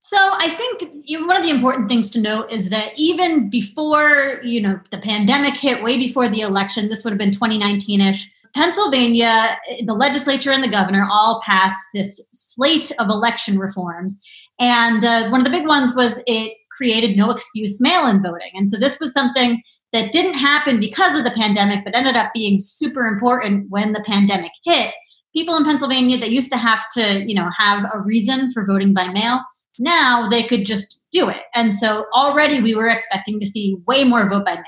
So 0.03 0.17
I 0.17 0.49
think 0.49 1.27
one 1.27 1.37
of 1.37 1.43
the 1.43 1.51
important 1.51 1.87
things 1.87 2.09
to 2.11 2.21
note 2.21 2.51
is 2.51 2.71
that 2.71 2.89
even 2.97 3.51
before 3.51 4.41
you 4.43 4.59
know 4.59 4.79
the 4.89 4.97
pandemic 4.97 5.59
hit, 5.59 5.83
way 5.83 5.97
before 5.97 6.27
the 6.27 6.41
election, 6.41 6.89
this 6.89 7.03
would 7.03 7.11
have 7.11 7.19
been 7.19 7.29
2019ish. 7.29 8.25
Pennsylvania, 8.55 9.57
the 9.85 9.93
legislature 9.93 10.51
and 10.51 10.63
the 10.63 10.67
governor 10.67 11.07
all 11.09 11.39
passed 11.45 11.87
this 11.93 12.19
slate 12.33 12.91
of 12.99 13.09
election 13.09 13.59
reforms, 13.59 14.19
and 14.59 15.05
uh, 15.05 15.29
one 15.29 15.39
of 15.39 15.45
the 15.45 15.51
big 15.51 15.67
ones 15.67 15.95
was 15.95 16.23
it 16.25 16.57
created 16.75 17.15
no 17.15 17.29
excuse 17.29 17.79
mail-in 17.79 18.23
voting, 18.23 18.51
and 18.55 18.71
so 18.71 18.77
this 18.77 18.99
was 18.99 19.13
something 19.13 19.61
that 19.93 20.11
didn't 20.11 20.33
happen 20.33 20.79
because 20.79 21.15
of 21.15 21.25
the 21.25 21.31
pandemic, 21.31 21.85
but 21.85 21.95
ended 21.95 22.15
up 22.15 22.31
being 22.33 22.57
super 22.57 23.05
important 23.05 23.69
when 23.69 23.91
the 23.91 24.03
pandemic 24.07 24.51
hit. 24.65 24.95
People 25.31 25.55
in 25.55 25.63
Pennsylvania 25.63 26.17
that 26.17 26.31
used 26.31 26.51
to 26.51 26.57
have 26.57 26.85
to, 26.93 27.23
you 27.23 27.35
know, 27.35 27.49
have 27.57 27.85
a 27.93 27.99
reason 27.99 28.51
for 28.51 28.65
voting 28.65 28.93
by 28.93 29.07
mail 29.07 29.41
now 29.81 30.27
they 30.27 30.43
could 30.43 30.65
just 30.65 30.99
do 31.11 31.27
it. 31.29 31.41
And 31.55 31.73
so 31.73 32.05
already 32.13 32.61
we 32.61 32.75
were 32.75 32.87
expecting 32.87 33.39
to 33.39 33.45
see 33.45 33.77
way 33.87 34.03
more 34.03 34.29
vote 34.29 34.45
by 34.45 34.53
mail. 34.53 34.63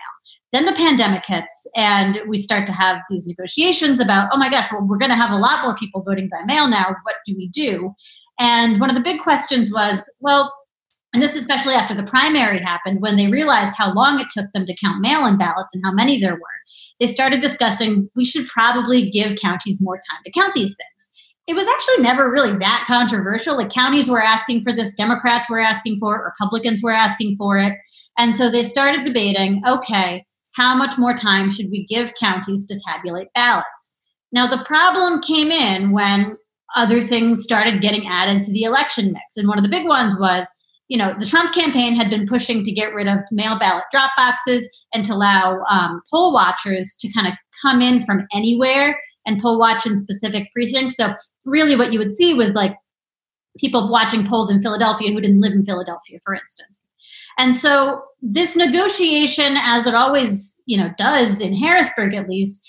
Then 0.52 0.66
the 0.66 0.74
pandemic 0.74 1.26
hits, 1.26 1.70
and 1.76 2.20
we 2.28 2.38
start 2.38 2.66
to 2.68 2.74
have 2.74 2.98
these 3.10 3.26
negotiations 3.28 4.00
about, 4.00 4.30
oh 4.32 4.38
my 4.38 4.50
gosh, 4.50 4.72
well, 4.72 4.86
we're 4.86 5.00
going 5.00 5.10
to 5.10 5.16
have 5.16 5.32
a 5.32 5.38
lot 5.38 5.64
more 5.64 5.74
people 5.76 6.04
voting 6.04 6.30
by 6.32 6.46
mail 6.46 6.68
now. 6.68 6.96
What 7.04 7.16
do 7.26 7.34
we 7.36 7.50
do? 7.50 7.94
And 8.40 8.80
one 8.80 8.90
of 8.90 8.96
the 8.96 9.02
big 9.02 9.22
questions 9.22 9.72
was, 9.72 10.14
well, 10.20 10.54
and 11.14 11.22
this 11.22 11.36
especially 11.36 11.74
after 11.74 11.96
the 11.96 12.04
primary 12.04 12.60
happened, 12.60 13.02
when 13.02 13.16
they 13.16 13.28
realized 13.28 13.76
how 13.76 13.94
long 13.94 14.20
it 14.20 14.28
took 14.30 14.46
them 14.54 14.66
to 14.66 14.76
count 14.84 15.02
mail 15.02 15.26
in 15.26 15.38
ballots 15.38 15.74
and 15.74 15.84
how 15.86 15.92
many 15.92 16.20
there 16.20 16.34
were, 16.34 16.60
they 17.00 17.08
started 17.08 17.42
discussing 17.42 18.10
we 18.16 18.26
should 18.26 18.48
probably 18.48 19.10
give 19.10 19.36
counties 19.36 19.80
more 19.82 19.96
time 19.96 20.22
to 20.26 20.32
count 20.32 20.54
these 20.56 20.76
things 20.76 21.14
it 21.48 21.56
was 21.56 21.68
actually 21.68 22.04
never 22.04 22.32
really 22.32 22.58
that 22.58 22.86
controversial. 22.88 23.58
Like 23.58 23.70
counties 23.70 24.10
were 24.10 24.22
asking 24.22 24.64
for 24.64 24.72
this, 24.72 24.96
Democrats 24.96 25.50
were 25.50 25.60
asking 25.60 25.98
for 25.98 26.16
it, 26.16 26.24
Republicans 26.24 26.82
were 26.82 26.92
asking 26.92 27.36
for 27.38 27.58
it. 27.58 27.74
And 28.18 28.36
so 28.36 28.50
they 28.50 28.64
started 28.64 29.04
debating 29.04 29.62
okay, 29.68 30.26
how 30.54 30.76
much 30.76 30.98
more 30.98 31.14
time 31.14 31.50
should 31.50 31.70
we 31.72 31.86
give 31.86 32.14
counties 32.16 32.68
to 32.68 32.80
tabulate 32.88 33.28
ballots? 33.34 33.98
Now, 34.32 34.48
the 34.48 34.64
problem 34.66 35.22
came 35.22 35.52
in 35.52 35.92
when 35.92 36.38
other 36.76 37.02
things 37.02 37.44
started 37.44 37.82
getting 37.82 38.08
added 38.08 38.42
to 38.44 38.52
the 38.52 38.64
election 38.64 39.12
mix. 39.12 39.38
And 39.38 39.48
one 39.48 39.58
of 39.58 39.64
the 39.64 39.70
big 39.70 39.86
ones 39.86 40.20
was, 40.20 40.50
you 40.88 40.98
know, 40.98 41.14
the 41.20 41.26
Trump 41.26 41.54
campaign 41.54 41.96
had 41.96 42.10
been 42.10 42.28
pushing 42.28 42.64
to 42.64 42.72
get 42.72 42.94
rid 42.94 43.08
of 43.08 43.20
mail 43.32 43.60
ballot 43.60 43.84
drop 43.92 44.12
boxes 44.18 44.68
and 44.94 45.06
to 45.06 45.14
allow 45.14 45.62
um, 45.70 46.02
poll 46.12 46.34
watchers 46.34 46.96
to 47.00 47.12
kind 47.14 47.28
of 47.28 47.34
come 47.64 47.82
in 47.82 48.04
from 48.04 48.26
anywhere 48.34 49.00
and 49.26 49.42
poll 49.42 49.60
watch 49.60 49.86
in 49.86 49.96
specific 49.96 50.52
precincts. 50.54 50.98
So 50.98 51.14
really 51.46 51.76
what 51.76 51.94
you 51.94 52.00
would 52.00 52.12
see 52.12 52.34
was 52.34 52.52
like 52.52 52.76
people 53.58 53.90
watching 53.90 54.26
polls 54.26 54.52
in 54.52 54.62
Philadelphia 54.62 55.12
who 55.12 55.22
didn't 55.22 55.42
live 55.42 55.54
in 55.54 55.66
Philadelphia, 55.66 56.20
for 56.24 56.34
instance. 56.34 56.82
And 57.38 57.56
so 57.56 58.04
this 58.22 58.56
negotiation, 58.56 59.58
as 59.58 59.88
it 59.88 59.96
always, 59.96 60.62
you 60.66 60.78
know, 60.78 60.92
does 60.98 61.42
in 61.42 61.56
Harrisburg 61.56 62.14
at 62.14 62.30
least, 62.30 62.64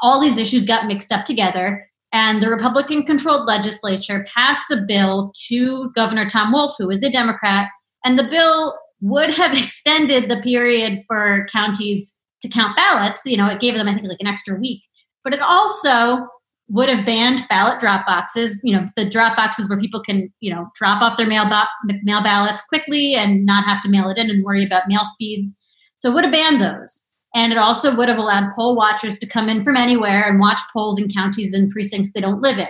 all 0.00 0.20
these 0.20 0.38
issues 0.38 0.64
got 0.64 0.86
mixed 0.86 1.12
up 1.12 1.24
together. 1.24 1.88
And 2.12 2.42
the 2.42 2.50
Republican 2.50 3.04
controlled 3.04 3.46
legislature 3.46 4.26
passed 4.34 4.70
a 4.72 4.82
bill 4.86 5.32
to 5.48 5.90
Governor 5.92 6.26
Tom 6.26 6.52
Wolf, 6.52 6.74
who 6.78 6.90
is 6.90 7.02
a 7.04 7.10
Democrat. 7.10 7.68
And 8.04 8.18
the 8.18 8.24
bill 8.24 8.76
would 9.00 9.32
have 9.34 9.56
extended 9.62 10.28
the 10.28 10.40
period 10.40 11.04
for 11.06 11.46
counties 11.52 12.16
to 12.42 12.48
count 12.48 12.76
ballots. 12.76 13.26
You 13.26 13.36
know, 13.36 13.46
it 13.46 13.60
gave 13.60 13.76
them, 13.76 13.88
I 13.88 13.94
think, 13.94 14.08
like 14.08 14.20
an 14.20 14.26
extra 14.26 14.56
week 14.56 14.82
but 15.24 15.34
it 15.34 15.40
also 15.40 16.26
would 16.68 16.88
have 16.88 17.04
banned 17.04 17.42
ballot 17.48 17.80
drop 17.80 18.06
boxes, 18.06 18.60
you 18.62 18.72
know, 18.72 18.88
the 18.96 19.08
drop 19.08 19.36
boxes 19.36 19.68
where 19.68 19.80
people 19.80 20.00
can, 20.00 20.32
you 20.38 20.54
know, 20.54 20.68
drop 20.76 21.02
off 21.02 21.16
their 21.16 21.26
mail, 21.26 21.48
bo- 21.48 21.94
mail 22.04 22.22
ballots 22.22 22.62
quickly 22.62 23.14
and 23.14 23.44
not 23.44 23.64
have 23.64 23.82
to 23.82 23.88
mail 23.88 24.08
it 24.08 24.16
in 24.16 24.30
and 24.30 24.44
worry 24.44 24.64
about 24.64 24.84
mail 24.86 25.04
speeds. 25.04 25.58
So 25.96 26.10
it 26.10 26.14
would 26.14 26.24
have 26.24 26.32
banned 26.32 26.60
those. 26.60 27.12
And 27.34 27.52
it 27.52 27.58
also 27.58 27.94
would 27.96 28.08
have 28.08 28.18
allowed 28.18 28.54
poll 28.54 28.76
watchers 28.76 29.18
to 29.18 29.28
come 29.28 29.48
in 29.48 29.62
from 29.62 29.76
anywhere 29.76 30.28
and 30.28 30.38
watch 30.38 30.60
polls 30.72 31.00
in 31.00 31.10
counties 31.10 31.54
and 31.54 31.70
precincts 31.70 32.12
they 32.12 32.20
don't 32.20 32.40
live 32.40 32.58
in. 32.58 32.68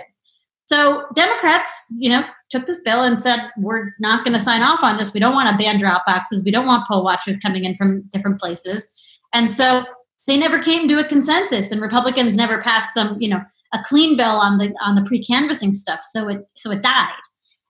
So 0.65 1.05
Democrats, 1.13 1.87
you 1.97 2.09
know, 2.09 2.23
took 2.49 2.65
this 2.65 2.81
bill 2.81 3.03
and 3.03 3.21
said, 3.21 3.49
we're 3.57 3.91
not 3.99 4.23
going 4.23 4.33
to 4.33 4.39
sign 4.39 4.63
off 4.63 4.83
on 4.83 4.97
this. 4.97 5.13
We 5.13 5.19
don't 5.19 5.33
want 5.33 5.49
to 5.49 5.63
ban 5.63 5.77
drop 5.77 6.05
boxes. 6.05 6.43
We 6.43 6.51
don't 6.51 6.65
want 6.65 6.87
poll 6.87 7.03
watchers 7.03 7.37
coming 7.37 7.65
in 7.65 7.75
from 7.75 8.03
different 8.13 8.39
places. 8.39 8.93
And 9.33 9.51
so 9.51 9.83
they 10.27 10.37
never 10.37 10.59
came 10.59 10.87
to 10.87 10.99
a 10.99 11.03
consensus 11.03 11.71
and 11.71 11.81
Republicans 11.81 12.35
never 12.35 12.61
passed 12.61 12.93
them, 12.95 13.17
you 13.19 13.29
know, 13.29 13.41
a 13.73 13.79
clean 13.83 14.17
bill 14.17 14.35
on 14.35 14.57
the 14.57 14.73
on 14.81 14.95
the 14.95 15.03
pre-canvassing 15.03 15.73
stuff. 15.73 16.01
So 16.03 16.27
it 16.27 16.45
so 16.55 16.71
it 16.71 16.81
died. 16.81 17.13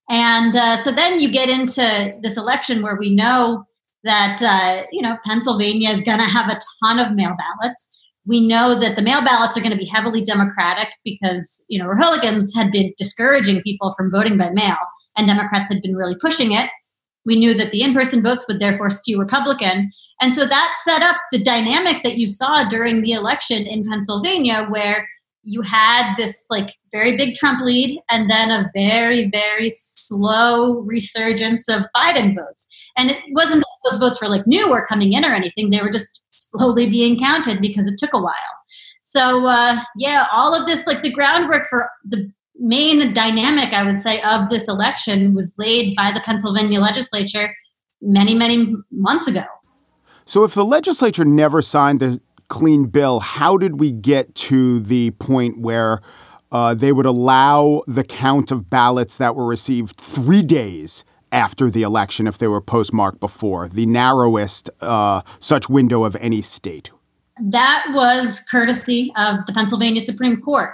And 0.10 0.56
uh, 0.56 0.76
so 0.76 0.92
then 0.92 1.20
you 1.20 1.32
get 1.32 1.50
into 1.50 2.14
this 2.22 2.38
election 2.38 2.82
where 2.82 2.98
we 2.98 3.16
know 3.16 3.66
that 4.04 4.42
uh, 4.42 4.86
you 4.92 5.02
know 5.02 5.18
Pennsylvania 5.26 5.90
is 5.90 6.02
going 6.02 6.20
to 6.20 6.26
have 6.26 6.50
a 6.50 6.60
ton 6.84 7.00
of 7.00 7.16
mail 7.16 7.36
ballots. 7.38 7.98
We 8.26 8.46
know 8.46 8.76
that 8.76 8.96
the 8.96 9.02
mail 9.02 9.24
ballots 9.24 9.58
are 9.58 9.62
going 9.62 9.72
to 9.72 9.78
be 9.78 9.86
heavily 9.86 10.22
Democratic 10.22 10.90
because 11.04 11.66
you 11.70 11.80
know 11.80 11.88
Republicans 11.88 12.56
had 12.56 12.72
been 12.72 12.94
discouraging 12.98 13.62
people 13.62 13.94
from 13.96 14.12
voting 14.12 14.38
by 14.38 14.50
mail, 14.50 14.78
and 15.18 15.28
Democrats 15.28 15.72
had 15.72 15.82
been 15.82 15.96
really 15.96 16.16
pushing 16.20 16.52
it. 16.52 16.70
We 17.24 17.36
knew 17.36 17.54
that 17.54 17.72
the 17.72 17.84
in-person 17.84 18.24
votes 18.24 18.46
would 18.48 18.60
therefore 18.60 18.90
skew 18.90 19.20
Republican, 19.20 19.92
and 20.22 20.34
so 20.34 20.46
that 20.46 20.74
set 20.84 21.02
up 21.02 21.18
the 21.32 21.40
dynamic 21.40 22.04
that 22.04 22.18
you 22.18 22.28
saw 22.28 22.64
during 22.64 23.02
the 23.02 23.12
election 23.12 23.66
in 23.66 23.84
Pennsylvania, 23.90 24.68
where 24.70 25.08
you 25.44 25.64
had 25.64 26.16
this 26.16 26.46
like 26.52 26.76
very 26.92 27.18
big 27.18 27.34
Trump 27.34 27.62
lead 27.62 28.00
and 28.10 28.30
then 28.30 28.52
a 28.52 28.70
very, 28.76 29.30
very 29.30 29.70
slow 29.70 30.80
resurgence 30.82 31.68
of 31.68 31.84
Biden 31.96 32.36
votes. 32.36 32.70
And 32.96 33.10
it 33.10 33.24
wasn't 33.32 33.62
that 33.62 33.90
those 33.90 34.00
votes 34.00 34.22
were 34.22 34.30
like 34.30 34.46
new 34.46 34.70
or 34.70 34.86
coming 34.86 35.14
in 35.14 35.26
or 35.26 35.34
anything, 35.34 35.70
they 35.70 35.82
were 35.82 35.90
just 35.90 36.22
slowly 36.30 36.88
being 36.88 37.20
counted 37.20 37.60
because 37.60 37.88
it 37.88 37.98
took 37.98 38.14
a 38.14 38.20
while. 38.20 38.36
So, 39.02 39.48
uh, 39.48 39.82
yeah, 39.98 40.28
all 40.32 40.54
of 40.54 40.68
this, 40.68 40.86
like 40.86 41.02
the 41.02 41.12
groundwork 41.12 41.66
for 41.66 41.90
the 42.06 42.32
main 42.60 43.12
dynamic, 43.14 43.74
I 43.74 43.84
would 43.84 44.00
say, 44.00 44.22
of 44.22 44.50
this 44.50 44.68
election 44.68 45.34
was 45.34 45.56
laid 45.58 45.96
by 45.96 46.12
the 46.12 46.20
Pennsylvania 46.20 46.80
legislature 46.80 47.56
many, 48.02 48.36
many 48.36 48.76
months 48.92 49.28
ago. 49.28 49.46
So, 50.32 50.46
if 50.46 50.54
the 50.54 50.64
legislature 50.64 51.26
never 51.26 51.62
signed 51.62 52.00
the 52.00 52.22
clean 52.48 52.86
bill, 52.86 53.20
how 53.20 53.58
did 53.58 53.82
we 53.82 53.92
get 53.92 54.34
to 54.36 54.80
the 54.80 55.12
point 55.12 55.60
where 55.60 56.00
uh, 56.54 56.74
they 56.74 56.94
would 56.94 57.06
allow 57.06 57.84
the 57.86 58.06
count 58.06 58.50
of 58.50 58.70
ballots 58.70 59.18
that 59.18 59.36
were 59.36 59.46
received 59.46 59.98
three 60.00 60.42
days 60.42 61.04
after 61.34 61.70
the 61.70 61.82
election 61.82 62.28
if 62.28 62.38
they 62.38 62.48
were 62.48 62.62
postmarked 62.62 63.20
before, 63.20 63.68
the 63.68 63.86
narrowest 63.86 64.70
uh, 64.80 65.22
such 65.42 65.68
window 65.68 66.06
of 66.06 66.16
any 66.22 66.42
state? 66.42 66.92
That 67.42 67.88
was 67.90 68.40
courtesy 68.50 69.12
of 69.18 69.46
the 69.48 69.52
Pennsylvania 69.52 70.00
Supreme 70.00 70.42
Court. 70.42 70.72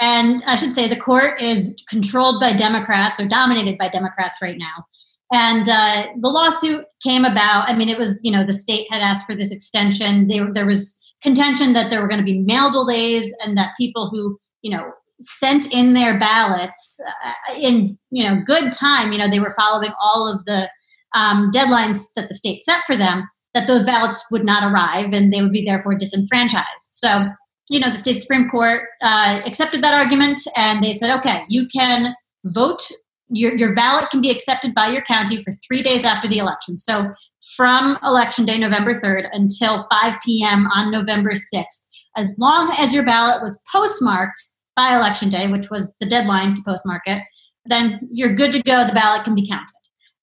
And 0.00 0.42
I 0.46 0.56
should 0.56 0.72
say 0.72 0.88
the 0.88 0.96
court 0.96 1.42
is 1.42 1.76
controlled 1.90 2.40
by 2.40 2.54
Democrats 2.54 3.20
or 3.20 3.28
dominated 3.28 3.76
by 3.76 3.88
Democrats 3.88 4.40
right 4.40 4.56
now. 4.56 4.86
And 5.34 5.68
uh, 5.68 6.06
the 6.20 6.28
lawsuit 6.28 6.84
came 7.02 7.24
about. 7.24 7.68
I 7.68 7.74
mean, 7.74 7.88
it 7.88 7.98
was, 7.98 8.20
you 8.22 8.30
know, 8.30 8.44
the 8.44 8.52
state 8.52 8.86
had 8.88 9.02
asked 9.02 9.26
for 9.26 9.34
this 9.34 9.50
extension. 9.50 10.28
They, 10.28 10.38
there 10.52 10.64
was 10.64 10.96
contention 11.24 11.72
that 11.72 11.90
there 11.90 12.00
were 12.00 12.06
going 12.06 12.20
to 12.20 12.24
be 12.24 12.38
mail 12.38 12.70
delays 12.70 13.34
and 13.44 13.58
that 13.58 13.72
people 13.76 14.10
who, 14.10 14.38
you 14.62 14.70
know, 14.70 14.92
sent 15.20 15.72
in 15.74 15.94
their 15.94 16.16
ballots 16.20 17.00
uh, 17.24 17.54
in, 17.58 17.98
you 18.12 18.22
know, 18.22 18.42
good 18.46 18.70
time, 18.70 19.10
you 19.10 19.18
know, 19.18 19.28
they 19.28 19.40
were 19.40 19.54
following 19.58 19.90
all 20.00 20.32
of 20.32 20.44
the 20.44 20.70
um, 21.16 21.50
deadlines 21.50 22.10
that 22.14 22.28
the 22.28 22.34
state 22.34 22.62
set 22.62 22.82
for 22.86 22.94
them, 22.94 23.28
that 23.54 23.66
those 23.66 23.82
ballots 23.82 24.24
would 24.30 24.44
not 24.44 24.62
arrive 24.62 25.12
and 25.12 25.32
they 25.32 25.42
would 25.42 25.52
be 25.52 25.64
therefore 25.64 25.96
disenfranchised. 25.96 26.66
So, 26.78 27.26
you 27.70 27.80
know, 27.80 27.90
the 27.90 27.98
state 27.98 28.20
Supreme 28.20 28.48
Court 28.48 28.82
uh, 29.02 29.40
accepted 29.44 29.82
that 29.82 30.00
argument 30.00 30.38
and 30.56 30.80
they 30.80 30.92
said, 30.92 31.16
okay, 31.18 31.42
you 31.48 31.66
can 31.66 32.14
vote 32.44 32.82
your, 33.28 33.56
your 33.56 33.74
ballot 33.74 34.10
can 34.10 34.20
be 34.20 34.30
accepted 34.30 34.74
by 34.74 34.88
your 34.88 35.02
county 35.02 35.42
for 35.42 35.52
three 35.66 35.82
days 35.82 36.04
after 36.04 36.28
the 36.28 36.38
election. 36.38 36.76
So 36.76 37.12
from 37.56 37.98
election 38.04 38.44
day, 38.44 38.58
November 38.58 38.94
3rd, 38.94 39.28
until 39.32 39.86
5 39.90 40.14
p.m. 40.24 40.66
on 40.68 40.90
November 40.90 41.32
6th, 41.32 41.88
as 42.16 42.36
long 42.38 42.74
as 42.78 42.94
your 42.94 43.04
ballot 43.04 43.42
was 43.42 43.62
postmarked 43.72 44.42
by 44.76 44.96
election 44.96 45.28
day, 45.28 45.46
which 45.46 45.70
was 45.70 45.94
the 46.00 46.06
deadline 46.06 46.54
to 46.54 46.62
postmark 46.66 47.02
it, 47.06 47.22
then 47.66 48.00
you're 48.10 48.34
good 48.34 48.52
to 48.52 48.62
go. 48.62 48.86
The 48.86 48.92
ballot 48.92 49.24
can 49.24 49.34
be 49.34 49.46
counted. 49.46 49.74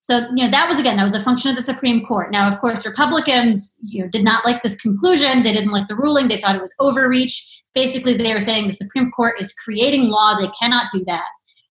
So, 0.02 0.28
you 0.36 0.44
know, 0.44 0.50
that 0.50 0.68
was 0.68 0.80
again, 0.80 0.98
that 0.98 1.04
was 1.04 1.14
a 1.14 1.20
function 1.20 1.52
of 1.52 1.58
the 1.58 1.64
Supreme 1.64 2.04
Court. 2.06 2.32
Now, 2.32 2.48
of 2.48 2.60
course, 2.60 2.88
Republicans, 2.88 3.78
you 3.84 4.02
know, 4.02 4.10
did 4.10 4.24
not 4.24 4.46
like 4.46 4.64
this 4.64 4.76
conclusion. 4.76 5.44
They 5.44 5.54
didn't 5.54 5.72
like 5.72 5.88
the 5.88 5.96
ruling. 5.96 6.28
They 6.28 6.42
thought 6.42 6.56
it 6.56 6.62
was 6.62 6.74
overreach. 6.80 7.48
Basically, 7.76 8.18
they 8.18 8.34
were 8.34 8.40
saying 8.40 8.68
the 8.68 8.74
Supreme 8.74 9.12
Court 9.12 9.36
is 9.40 9.54
creating 9.54 10.10
law. 10.10 10.36
They 10.36 10.50
cannot 10.60 10.88
do 10.92 11.04
that. 11.06 11.28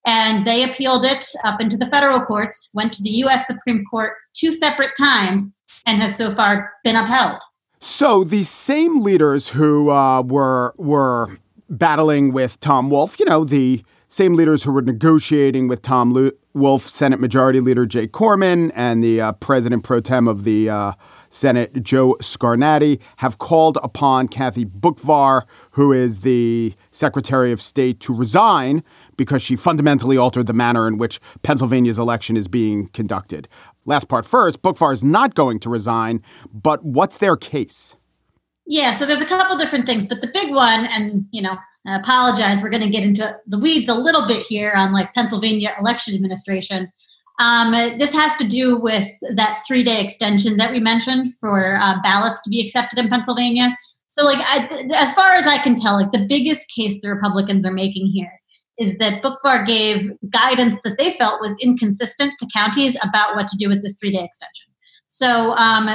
And 0.07 0.47
they 0.47 0.62
appealed 0.62 1.04
it 1.04 1.25
up 1.45 1.61
into 1.61 1.76
the 1.76 1.87
federal 1.87 2.21
courts, 2.21 2.71
went 2.75 2.92
to 2.95 3.02
the 3.02 3.11
US 3.25 3.47
Supreme 3.47 3.85
Court 3.90 4.14
two 4.35 4.52
separate 4.52 4.92
times, 4.99 5.52
and 5.87 6.00
has 6.00 6.16
so 6.16 6.35
far 6.35 6.73
been 6.85 6.97
upheld. 6.97 7.40
So 7.80 8.25
the 8.25 8.45
same 8.45 9.02
leaders 9.02 9.49
who 9.49 9.90
uh, 9.90 10.23
were 10.23 10.75
were 10.76 11.38
battling 11.69 12.33
with 12.33 12.61
Tom 12.61 12.90
Wolf, 12.90 13.19
you 13.19 13.25
know, 13.25 13.45
the 13.45 13.83
same 14.09 14.35
leaders 14.35 14.64
who 14.64 14.73
were 14.73 14.83
negotiating 14.83 15.69
with 15.69 15.83
Tom 15.83 16.30
Wolf, 16.52 16.88
Senate 16.88 17.21
Majority 17.21 17.61
Leader 17.61 17.87
Jay 17.87 18.09
Corman, 18.09 18.73
and 18.73 19.04
the 19.04 19.21
uh, 19.21 19.33
President 19.33 19.85
pro 19.85 20.00
tem 20.00 20.26
of 20.26 20.45
the 20.45 20.69
uh, 20.69 20.92
Senate, 21.31 21.83
Joe 21.83 22.17
Scarnati, 22.21 23.01
have 23.19 23.39
called 23.39 23.79
upon 23.83 24.29
Kathy 24.29 24.65
Boockvar, 24.67 25.45
who 25.73 25.93
is 25.93 26.21
the 26.21 26.75
Secretary 26.91 27.53
of 27.53 27.63
State, 27.63 28.01
to 28.01 28.15
resign 28.15 28.83
because 29.17 29.41
she 29.41 29.57
fundamentally 29.57 30.17
altered 30.17 30.47
the 30.47 30.53
manner 30.53 30.87
in 30.87 30.99
which 30.99 31.21
Pennsylvania's 31.43 31.99
election 31.99 32.37
is 32.37 32.49
being 32.49 32.89
conducted. 32.89 33.49
Last 33.87 34.09
part 34.09 34.27
first, 34.27 34.61
Boockvar 34.61 34.93
is 34.93 35.03
not 35.05 35.35
going 35.35 35.61
to 35.61 35.71
resign, 35.71 36.23
but 36.53 36.85
what's 36.85 37.17
their 37.17 37.37
case? 37.37 37.97
Yeah, 38.67 38.93
so 38.93 39.07
there's 39.07 39.23
a 39.23 39.27
couple 39.27 39.57
different 39.57 39.87
things, 39.87 40.07
but 40.07 40.21
the 40.21 40.29
big 40.29 40.53
one, 40.53 40.87
and 40.87 41.27
you 41.31 41.43
know, 41.43 41.57
I 41.87 41.97
apologize, 41.97 42.63
we're 42.63 42.71
going 42.71 42.83
to 42.83 42.91
get 42.91 43.05
into 43.05 43.37
the 43.47 43.59
weeds 43.59 43.89
a 43.89 43.95
little 43.95 44.27
bit 44.27 44.45
here 44.47 44.73
on 44.77 44.93
like 44.93 45.15
Pennsylvania 45.15 45.75
election 45.81 46.15
administration. 46.15 46.93
Um, 47.41 47.73
this 47.99 48.13
has 48.13 48.37
to 48.37 48.47
do 48.47 48.77
with 48.77 49.09
that 49.35 49.63
three 49.67 49.83
day 49.83 50.01
extension 50.01 50.59
that 50.59 50.71
we 50.71 50.79
mentioned 50.79 51.35
for 51.41 51.77
uh, 51.81 51.97
ballots 52.03 52.43
to 52.43 52.51
be 52.51 52.61
accepted 52.61 52.99
in 52.99 53.09
Pennsylvania. 53.09 53.77
So, 54.09 54.25
like, 54.25 54.41
I, 54.41 54.69
as 54.95 55.15
far 55.15 55.33
as 55.33 55.47
I 55.47 55.57
can 55.59 55.75
tell, 55.75 55.95
like 55.95 56.11
the 56.11 56.27
biggest 56.27 56.71
case 56.77 57.01
the 57.01 57.09
Republicans 57.09 57.65
are 57.65 57.73
making 57.73 58.09
here 58.09 58.33
is 58.79 58.99
that 58.99 59.23
Boockvar 59.23 59.67
gave 59.67 60.11
guidance 60.29 60.79
that 60.85 60.99
they 60.99 61.13
felt 61.13 61.41
was 61.41 61.57
inconsistent 61.63 62.33
to 62.39 62.49
counties 62.53 62.99
about 63.03 63.37
what 63.37 63.49
to 63.49 63.57
do 63.57 63.69
with 63.69 63.83
this 63.83 63.97
three 63.99 64.13
day 64.13 64.23
extension. 64.23 64.71
So, 65.09 65.53
um, 65.57 65.89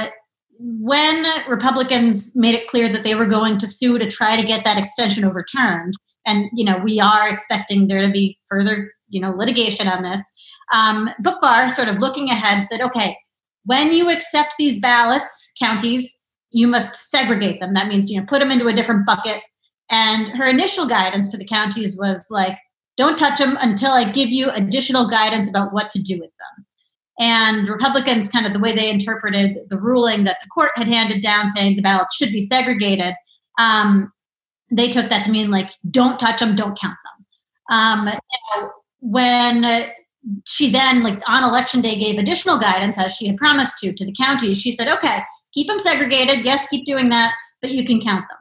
when 0.58 1.26
Republicans 1.48 2.34
made 2.34 2.54
it 2.54 2.66
clear 2.66 2.88
that 2.88 3.04
they 3.04 3.14
were 3.14 3.26
going 3.26 3.58
to 3.58 3.66
sue 3.68 3.98
to 3.98 4.06
try 4.06 4.36
to 4.36 4.46
get 4.46 4.64
that 4.64 4.78
extension 4.78 5.24
overturned, 5.24 5.94
and 6.26 6.46
you 6.54 6.64
know 6.64 6.78
we 6.78 6.98
are 6.98 7.28
expecting 7.28 7.86
there 7.86 8.04
to 8.04 8.10
be 8.10 8.36
further 8.48 8.92
you 9.08 9.20
know 9.20 9.30
litigation 9.30 9.86
on 9.86 10.02
this 10.02 10.32
um, 10.72 11.10
Boockvar, 11.22 11.70
sort 11.70 11.88
of 11.88 11.98
looking 11.98 12.30
ahead, 12.30 12.64
said, 12.64 12.80
okay, 12.80 13.16
when 13.64 13.92
you 13.92 14.10
accept 14.10 14.54
these 14.58 14.78
ballots, 14.78 15.52
counties, 15.58 16.20
you 16.50 16.68
must 16.68 17.10
segregate 17.10 17.60
them. 17.60 17.74
That 17.74 17.88
means, 17.88 18.10
you 18.10 18.18
know, 18.18 18.26
put 18.26 18.40
them 18.40 18.50
into 18.50 18.68
a 18.68 18.72
different 18.72 19.06
bucket. 19.06 19.42
And 19.90 20.28
her 20.28 20.46
initial 20.46 20.86
guidance 20.86 21.28
to 21.28 21.36
the 21.36 21.44
counties 21.44 21.96
was 22.00 22.26
like, 22.30 22.56
don't 22.96 23.18
touch 23.18 23.38
them 23.38 23.58
until 23.60 23.92
I 23.92 24.10
give 24.10 24.30
you 24.30 24.50
additional 24.50 25.08
guidance 25.08 25.48
about 25.48 25.72
what 25.72 25.90
to 25.90 26.00
do 26.00 26.18
with 26.18 26.30
them. 26.30 26.66
And 27.18 27.68
Republicans, 27.68 28.28
kind 28.28 28.46
of 28.46 28.52
the 28.52 28.58
way 28.58 28.72
they 28.72 28.90
interpreted 28.90 29.58
the 29.68 29.80
ruling 29.80 30.24
that 30.24 30.38
the 30.42 30.48
court 30.48 30.70
had 30.76 30.86
handed 30.86 31.22
down 31.22 31.50
saying 31.50 31.76
the 31.76 31.82
ballots 31.82 32.14
should 32.16 32.32
be 32.32 32.40
segregated, 32.40 33.14
um, 33.58 34.12
they 34.70 34.90
took 34.90 35.08
that 35.08 35.22
to 35.24 35.30
mean 35.30 35.50
like, 35.50 35.70
don't 35.90 36.18
touch 36.18 36.40
them, 36.40 36.56
don't 36.56 36.78
count 36.78 36.96
them. 37.04 37.26
Um, 37.70 38.06
you 38.06 38.60
know, 38.60 38.70
when 39.00 39.86
she 40.44 40.70
then, 40.70 41.02
like 41.02 41.22
on 41.28 41.44
election 41.44 41.80
day, 41.80 41.98
gave 41.98 42.18
additional 42.18 42.58
guidance 42.58 42.98
as 42.98 43.14
she 43.14 43.26
had 43.26 43.36
promised 43.36 43.78
to 43.78 43.92
to 43.92 44.04
the 44.04 44.12
counties. 44.12 44.60
She 44.60 44.72
said, 44.72 44.88
"Okay, 44.88 45.20
keep 45.54 45.66
them 45.66 45.78
segregated. 45.78 46.44
Yes, 46.44 46.68
keep 46.68 46.84
doing 46.84 47.08
that, 47.10 47.32
but 47.60 47.70
you 47.70 47.84
can 47.84 48.00
count 48.00 48.24
them, 48.28 48.38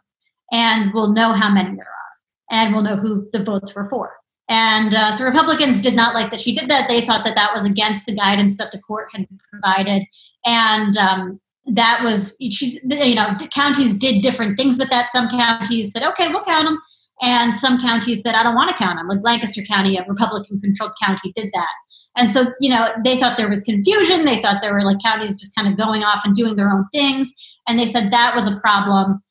and 0.52 0.94
we'll 0.94 1.14
know 1.14 1.34
how 1.34 1.50
many 1.50 1.76
there 1.76 1.86
are, 1.86 2.52
and 2.52 2.74
we'll 2.74 2.84
know 2.84 2.96
who 2.96 3.28
the 3.32 3.44
votes 3.44 3.76
were 3.76 3.86
for." 3.86 4.14
And 4.48 4.94
uh, 4.94 5.12
so 5.12 5.26
Republicans 5.26 5.82
did 5.82 5.96
not 5.96 6.14
like 6.14 6.30
that 6.32 6.40
she 6.40 6.54
did 6.54 6.70
that. 6.70 6.88
They 6.88 7.02
thought 7.02 7.24
that 7.24 7.36
that 7.36 7.54
was 7.54 7.66
against 7.66 8.06
the 8.06 8.16
guidance 8.16 8.58
that 8.58 8.72
the 8.72 8.80
court 8.80 9.08
had 9.14 9.28
provided, 9.52 10.04
and 10.46 10.96
um, 10.98 11.40
that 11.66 12.02
was 12.04 12.36
you 12.40 13.16
know 13.16 13.36
counties 13.54 13.98
did 13.98 14.22
different 14.22 14.58
things 14.58 14.78
with 14.78 14.90
that. 14.90 15.10
Some 15.10 15.30
counties 15.30 15.92
said, 15.92 16.04
"Okay, 16.04 16.30
we'll 16.30 16.44
count 16.44 16.66
them." 16.66 16.80
And 17.22 17.54
some 17.54 17.80
counties 17.80 18.22
said, 18.22 18.36
I 18.36 18.44
don't 18.44 18.56
want 18.56 18.70
to 18.70 18.78
count 18.78 19.00
them. 19.00 19.08
Like 19.08 19.24
Lancaster 19.24 19.62
County, 19.64 19.98
a 19.98 20.06
Republican 20.08 20.60
controlled 20.60 20.94
county, 21.02 21.32
did 21.34 21.50
that. 21.54 21.70
And 22.18 22.32
so, 22.32 22.46
you 22.60 22.70
know, 22.70 22.94
they 23.04 23.18
thought 23.18 23.38
there 23.38 23.50
was 23.50 23.62
confusion. 23.62 24.26
They 24.26 24.38
thought 24.38 24.62
there 24.62 24.74
were 24.74 24.86
like 24.86 24.98
counties 25.04 25.40
just 25.40 25.56
kind 25.56 25.68
of 25.68 25.78
going 25.78 26.04
off 26.04 26.24
and 26.26 26.36
doing 26.36 26.56
their 26.56 26.70
own 26.70 26.86
things. 26.94 27.34
And 27.68 27.80
they 27.80 27.86
said 27.86 28.12
that 28.12 28.36
was 28.36 28.48
a 28.48 28.60
problem, 28.60 29.22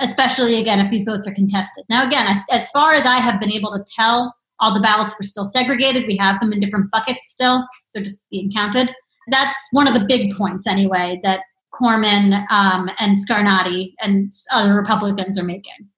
especially 0.00 0.56
again, 0.56 0.80
if 0.80 0.90
these 0.90 1.04
votes 1.04 1.26
are 1.26 1.34
contested. 1.34 1.84
Now, 1.88 2.06
again, 2.06 2.42
as 2.50 2.70
far 2.70 2.92
as 2.92 3.06
I 3.06 3.16
have 3.16 3.40
been 3.40 3.52
able 3.52 3.70
to 3.72 3.84
tell 3.96 4.34
all 4.60 4.72
the 4.72 4.80
ballots 4.80 5.14
were 5.18 5.24
still 5.24 5.44
segregated. 5.44 6.06
We 6.06 6.16
have 6.16 6.40
them 6.40 6.52
in 6.52 6.58
different 6.58 6.90
buckets 6.90 7.28
still. 7.30 7.66
They're 7.92 8.02
just 8.02 8.24
being 8.30 8.50
counted. 8.52 8.90
That's 9.28 9.56
one 9.72 9.88
of 9.88 9.94
the 9.94 10.04
big 10.04 10.36
points, 10.36 10.66
anyway, 10.66 11.20
that 11.22 11.40
Corman 11.72 12.46
um, 12.50 12.90
and 12.98 13.16
Scarnati 13.16 13.94
and 14.00 14.30
other 14.52 14.74
Republicans 14.74 15.38
are 15.38 15.44
making. 15.44 15.88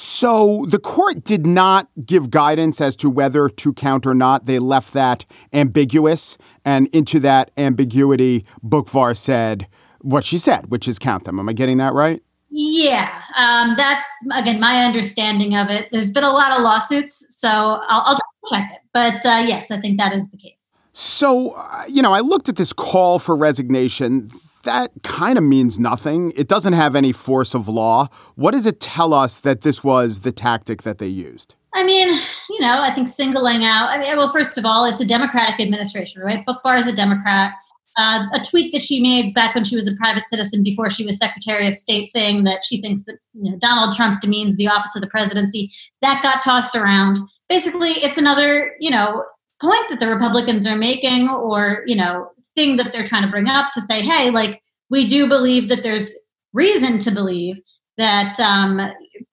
So 0.00 0.64
the 0.68 0.78
court 0.78 1.24
did 1.24 1.44
not 1.44 1.88
give 2.06 2.30
guidance 2.30 2.80
as 2.80 2.94
to 2.96 3.10
whether 3.10 3.48
to 3.48 3.72
count 3.72 4.06
or 4.06 4.14
not. 4.14 4.46
They 4.46 4.60
left 4.60 4.92
that 4.92 5.24
ambiguous. 5.52 6.38
And 6.64 6.86
into 6.92 7.18
that 7.18 7.50
ambiguity, 7.56 8.44
Boockvar 8.64 9.16
said 9.16 9.66
what 10.00 10.24
she 10.24 10.38
said, 10.38 10.70
which 10.70 10.86
is 10.86 11.00
count 11.00 11.24
them. 11.24 11.40
Am 11.40 11.48
I 11.48 11.52
getting 11.52 11.78
that 11.78 11.94
right? 11.94 12.22
Yeah, 12.48 13.22
um, 13.36 13.74
that's 13.76 14.08
again 14.36 14.60
my 14.60 14.84
understanding 14.84 15.56
of 15.56 15.68
it. 15.68 15.88
There's 15.90 16.12
been 16.12 16.22
a 16.22 16.30
lot 16.30 16.52
of 16.52 16.62
lawsuits, 16.62 17.36
so 17.36 17.48
I'll, 17.88 18.02
I'll 18.06 18.18
check 18.48 18.70
it. 18.72 18.80
But 18.94 19.26
uh, 19.26 19.44
yes, 19.48 19.72
I 19.72 19.78
think 19.78 19.98
that 19.98 20.14
is 20.14 20.30
the 20.30 20.36
case. 20.36 20.78
So, 20.92 21.50
uh, 21.50 21.82
you 21.88 22.02
know, 22.02 22.12
I 22.12 22.20
looked 22.20 22.48
at 22.48 22.54
this 22.54 22.72
call 22.72 23.18
for 23.18 23.34
resignation 23.34 24.30
that 24.68 24.90
kind 25.02 25.38
of 25.38 25.44
means 25.44 25.78
nothing. 25.78 26.30
It 26.36 26.46
doesn't 26.46 26.74
have 26.74 26.94
any 26.94 27.10
force 27.10 27.54
of 27.54 27.68
law. 27.68 28.08
What 28.34 28.50
does 28.50 28.66
it 28.66 28.80
tell 28.80 29.14
us 29.14 29.38
that 29.38 29.62
this 29.62 29.82
was 29.82 30.20
the 30.20 30.30
tactic 30.30 30.82
that 30.82 30.98
they 30.98 31.06
used? 31.06 31.54
I 31.74 31.84
mean, 31.84 32.08
you 32.50 32.60
know, 32.60 32.82
I 32.82 32.90
think 32.90 33.08
singling 33.08 33.64
out, 33.64 33.88
I 33.88 33.98
mean, 33.98 34.14
well, 34.18 34.28
first 34.28 34.58
of 34.58 34.66
all, 34.66 34.84
it's 34.84 35.00
a 35.00 35.06
Democratic 35.06 35.58
administration, 35.58 36.20
right? 36.20 36.44
Boockvar 36.44 36.78
is 36.78 36.86
a 36.86 36.94
Democrat. 36.94 37.54
Uh, 37.96 38.26
a 38.34 38.40
tweet 38.40 38.72
that 38.72 38.82
she 38.82 39.00
made 39.00 39.34
back 39.34 39.54
when 39.54 39.64
she 39.64 39.74
was 39.74 39.88
a 39.88 39.96
private 39.96 40.26
citizen 40.26 40.62
before 40.62 40.90
she 40.90 41.04
was 41.04 41.16
Secretary 41.16 41.66
of 41.66 41.74
State 41.74 42.06
saying 42.06 42.44
that 42.44 42.62
she 42.62 42.80
thinks 42.80 43.04
that 43.04 43.16
you 43.32 43.50
know, 43.50 43.58
Donald 43.58 43.96
Trump 43.96 44.20
demeans 44.20 44.56
the 44.56 44.68
office 44.68 44.94
of 44.94 45.00
the 45.00 45.08
presidency, 45.08 45.72
that 46.02 46.22
got 46.22 46.42
tossed 46.42 46.76
around. 46.76 47.26
Basically, 47.48 47.92
it's 47.92 48.18
another, 48.18 48.74
you 48.78 48.90
know, 48.90 49.24
point 49.60 49.88
that 49.88 49.98
the 49.98 50.08
Republicans 50.08 50.66
are 50.66 50.76
making 50.76 51.28
or, 51.28 51.82
you 51.86 51.96
know, 51.96 52.30
thing 52.58 52.76
that 52.76 52.92
they're 52.92 53.04
trying 53.04 53.22
to 53.22 53.30
bring 53.30 53.48
up 53.48 53.70
to 53.72 53.80
say, 53.80 54.02
hey, 54.02 54.30
like, 54.30 54.60
we 54.90 55.06
do 55.06 55.28
believe 55.28 55.68
that 55.68 55.84
there's 55.84 56.18
reason 56.52 56.98
to 56.98 57.10
believe 57.12 57.60
that 57.98 58.38
um, 58.40 58.80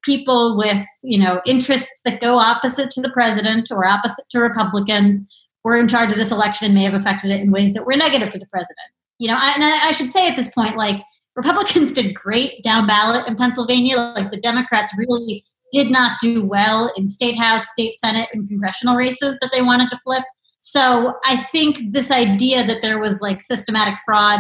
people 0.04 0.58
with, 0.58 0.86
you 1.04 1.18
know, 1.18 1.42
interests 1.46 2.02
that 2.06 2.22
go 2.22 2.38
opposite 2.38 2.92
to 2.92 3.02
the 3.02 3.10
president 3.10 3.70
or 3.72 3.86
opposite 3.86 4.26
to 4.30 4.40
Republicans 4.40 5.28
were 5.64 5.76
in 5.76 5.88
charge 5.88 6.12
of 6.12 6.20
this 6.20 6.32
election 6.32 6.66
and 6.66 6.76
may 6.76 6.84
have 6.84 6.94
affected 6.94 7.32
it 7.32 7.42
in 7.42 7.52
ways 7.52 7.74
that 7.74 7.86
were 7.86 7.96
negative 7.96 8.30
for 8.30 8.38
the 8.38 8.48
president. 8.48 8.88
You 9.18 9.30
know, 9.30 9.38
I, 9.40 9.54
and 9.56 9.64
I, 9.64 9.88
I 9.88 9.92
should 9.92 10.12
say 10.12 10.28
at 10.28 10.36
this 10.36 10.54
point, 10.54 10.78
like, 10.78 11.02
Republicans 11.36 11.92
did 12.00 12.14
great 12.14 12.62
down 12.62 12.86
ballot 12.86 13.28
in 13.28 13.36
Pennsylvania. 13.36 13.98
Like, 13.98 14.30
the 14.30 14.38
Democrats 14.38 14.94
really 14.98 15.44
did 15.72 15.90
not 15.90 16.20
do 16.22 16.44
well 16.44 16.94
in 16.96 17.08
state 17.08 17.38
house, 17.38 17.72
state 17.72 17.96
senate, 17.98 18.30
and 18.34 18.48
congressional 18.48 18.96
races 18.96 19.38
that 19.42 19.50
they 19.52 19.64
wanted 19.64 19.90
to 19.90 19.98
flip. 19.98 20.24
So 20.68 21.14
I 21.26 21.46
think 21.52 21.78
this 21.92 22.10
idea 22.10 22.66
that 22.66 22.82
there 22.82 22.98
was 22.98 23.22
like 23.22 23.42
systematic 23.42 24.00
fraud 24.04 24.40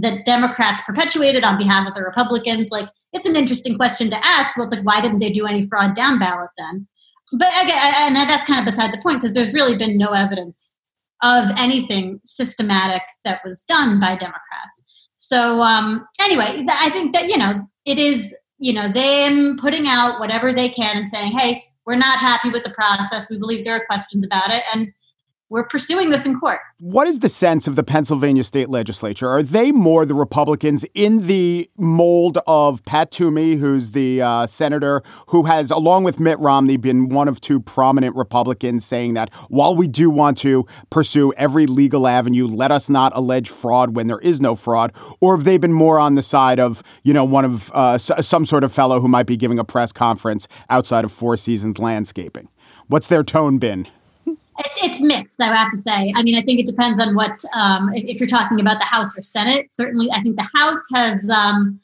that 0.00 0.24
Democrats 0.24 0.80
perpetuated 0.82 1.44
on 1.44 1.58
behalf 1.58 1.86
of 1.86 1.94
the 1.94 2.02
Republicans, 2.02 2.70
like 2.70 2.88
it's 3.12 3.26
an 3.26 3.36
interesting 3.36 3.76
question 3.76 4.08
to 4.10 4.26
ask. 4.26 4.56
Well, 4.56 4.64
it's 4.64 4.74
like, 4.74 4.86
why 4.86 5.00
didn't 5.02 5.18
they 5.18 5.30
do 5.30 5.46
any 5.46 5.66
fraud 5.66 5.94
down 5.94 6.18
ballot 6.18 6.50
then? 6.56 6.88
But 7.38 7.48
again, 7.62 7.94
and 7.98 8.16
that's 8.16 8.44
kind 8.44 8.60
of 8.60 8.64
beside 8.64 8.94
the 8.94 9.02
point 9.02 9.20
because 9.20 9.34
there's 9.34 9.52
really 9.52 9.76
been 9.76 9.98
no 9.98 10.08
evidence 10.08 10.78
of 11.22 11.50
anything 11.58 12.20
systematic 12.24 13.02
that 13.24 13.40
was 13.44 13.62
done 13.64 14.00
by 14.00 14.16
Democrats. 14.16 14.86
So 15.16 15.60
um, 15.60 16.06
anyway, 16.20 16.64
I 16.68 16.88
think 16.90 17.12
that 17.14 17.28
you 17.28 17.36
know 17.36 17.68
it 17.84 17.98
is 17.98 18.34
you 18.62 18.72
know, 18.72 18.88
them 18.88 19.56
putting 19.56 19.88
out 19.88 20.20
whatever 20.20 20.52
they 20.52 20.68
can 20.68 20.96
and 20.96 21.08
saying, 21.08 21.36
hey, 21.36 21.64
we're 21.84 21.96
not 21.96 22.20
happy 22.20 22.48
with 22.48 22.62
the 22.62 22.70
process. 22.70 23.28
We 23.28 23.36
believe 23.36 23.64
there 23.64 23.74
are 23.74 23.84
questions 23.86 24.24
about 24.24 24.52
it. 24.52 24.62
And 24.72 24.92
we're 25.52 25.64
pursuing 25.64 26.08
this 26.08 26.24
in 26.24 26.40
court. 26.40 26.60
What 26.78 27.06
is 27.06 27.18
the 27.18 27.28
sense 27.28 27.68
of 27.68 27.76
the 27.76 27.82
Pennsylvania 27.82 28.42
state 28.42 28.70
legislature? 28.70 29.28
Are 29.28 29.42
they 29.42 29.70
more 29.70 30.06
the 30.06 30.14
Republicans 30.14 30.86
in 30.94 31.26
the 31.26 31.68
mold 31.76 32.38
of 32.46 32.82
Pat 32.86 33.10
Toomey, 33.10 33.56
who's 33.56 33.90
the 33.90 34.22
uh, 34.22 34.46
senator 34.46 35.02
who 35.26 35.42
has, 35.42 35.70
along 35.70 36.04
with 36.04 36.18
Mitt 36.18 36.38
Romney, 36.38 36.78
been 36.78 37.10
one 37.10 37.28
of 37.28 37.38
two 37.38 37.60
prominent 37.60 38.16
Republicans 38.16 38.86
saying 38.86 39.12
that 39.12 39.28
while 39.48 39.76
we 39.76 39.86
do 39.86 40.08
want 40.08 40.38
to 40.38 40.64
pursue 40.88 41.34
every 41.34 41.66
legal 41.66 42.08
avenue, 42.08 42.46
let 42.46 42.72
us 42.72 42.88
not 42.88 43.12
allege 43.14 43.50
fraud 43.50 43.94
when 43.94 44.06
there 44.06 44.20
is 44.20 44.40
no 44.40 44.56
fraud? 44.56 44.90
Or 45.20 45.36
have 45.36 45.44
they 45.44 45.58
been 45.58 45.74
more 45.74 45.98
on 45.98 46.14
the 46.14 46.22
side 46.22 46.60
of, 46.60 46.82
you 47.02 47.12
know, 47.12 47.24
one 47.24 47.44
of 47.44 47.70
uh, 47.72 47.98
some 47.98 48.46
sort 48.46 48.64
of 48.64 48.72
fellow 48.72 49.00
who 49.00 49.08
might 49.08 49.26
be 49.26 49.36
giving 49.36 49.58
a 49.58 49.64
press 49.64 49.92
conference 49.92 50.48
outside 50.70 51.04
of 51.04 51.12
Four 51.12 51.36
Seasons 51.36 51.78
Landscaping? 51.78 52.48
What's 52.86 53.08
their 53.08 53.22
tone 53.22 53.58
been? 53.58 53.86
It's, 54.64 54.82
it's 54.82 55.00
mixed, 55.00 55.40
I 55.40 55.54
have 55.54 55.70
to 55.70 55.76
say. 55.76 56.12
I 56.14 56.22
mean, 56.22 56.36
I 56.36 56.40
think 56.40 56.60
it 56.60 56.66
depends 56.66 57.00
on 57.00 57.14
what, 57.14 57.42
um, 57.54 57.92
if, 57.94 58.04
if, 58.04 58.20
you're 58.20 58.28
talking 58.28 58.60
about 58.60 58.78
the 58.78 58.86
House 58.86 59.16
or 59.18 59.22
Senate. 59.22 59.70
Certainly, 59.70 60.10
I 60.12 60.20
think 60.22 60.36
the 60.36 60.48
House 60.54 60.86
has 60.94 61.28
um, 61.30 61.80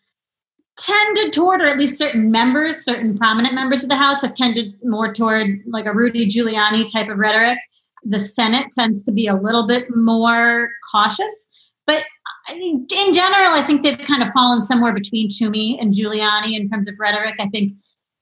tended 0.79 1.33
toward, 1.33 1.61
or 1.61 1.67
at 1.67 1.77
least 1.77 1.99
certain 1.99 2.31
members, 2.31 2.85
certain 2.85 3.19
prominent 3.19 3.55
members 3.55 3.83
of 3.83 3.88
the 3.88 3.97
House 3.97 4.23
have 4.23 4.35
tended 4.35 4.75
more 4.85 5.12
toward 5.12 5.61
like 5.67 5.87
a 5.87 5.93
Rudy 5.93 6.27
Giuliani 6.27 6.91
type 6.91 7.09
of 7.09 7.19
rhetoric. 7.19 7.59
The 8.05 8.21
Senate 8.21 8.71
tends 8.71 9.03
to 9.05 9.12
be 9.12 9.27
a 9.27 9.35
little 9.35 9.67
bit 9.67 9.87
more 9.95 10.71
cautious. 10.93 11.49
But 11.87 12.05
I 12.49 12.55
in 12.55 12.87
general, 13.14 13.53
I 13.55 13.62
think 13.67 13.83
they've 13.83 13.99
kind 13.99 14.23
of 14.23 14.31
fallen 14.33 14.61
somewhere 14.61 14.93
between 14.93 15.29
Toomey 15.31 15.79
and 15.81 15.93
Giuliani 15.93 16.57
in 16.57 16.67
terms 16.67 16.88
of 16.88 16.95
rhetoric. 16.99 17.35
I 17.41 17.49
think 17.49 17.73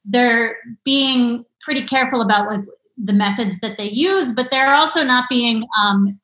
they're 0.05 0.57
being 0.85 1.45
pretty 1.61 1.83
careful 1.83 2.21
about 2.21 2.49
like 2.49 2.61
the 2.96 3.12
methods 3.12 3.61
that 3.61 3.76
they 3.78 3.90
use, 3.90 4.32
but 4.32 4.50
they're 4.50 4.74
also 4.74 5.04
not 5.04 5.26
being, 5.28 5.66
um, 5.78 6.18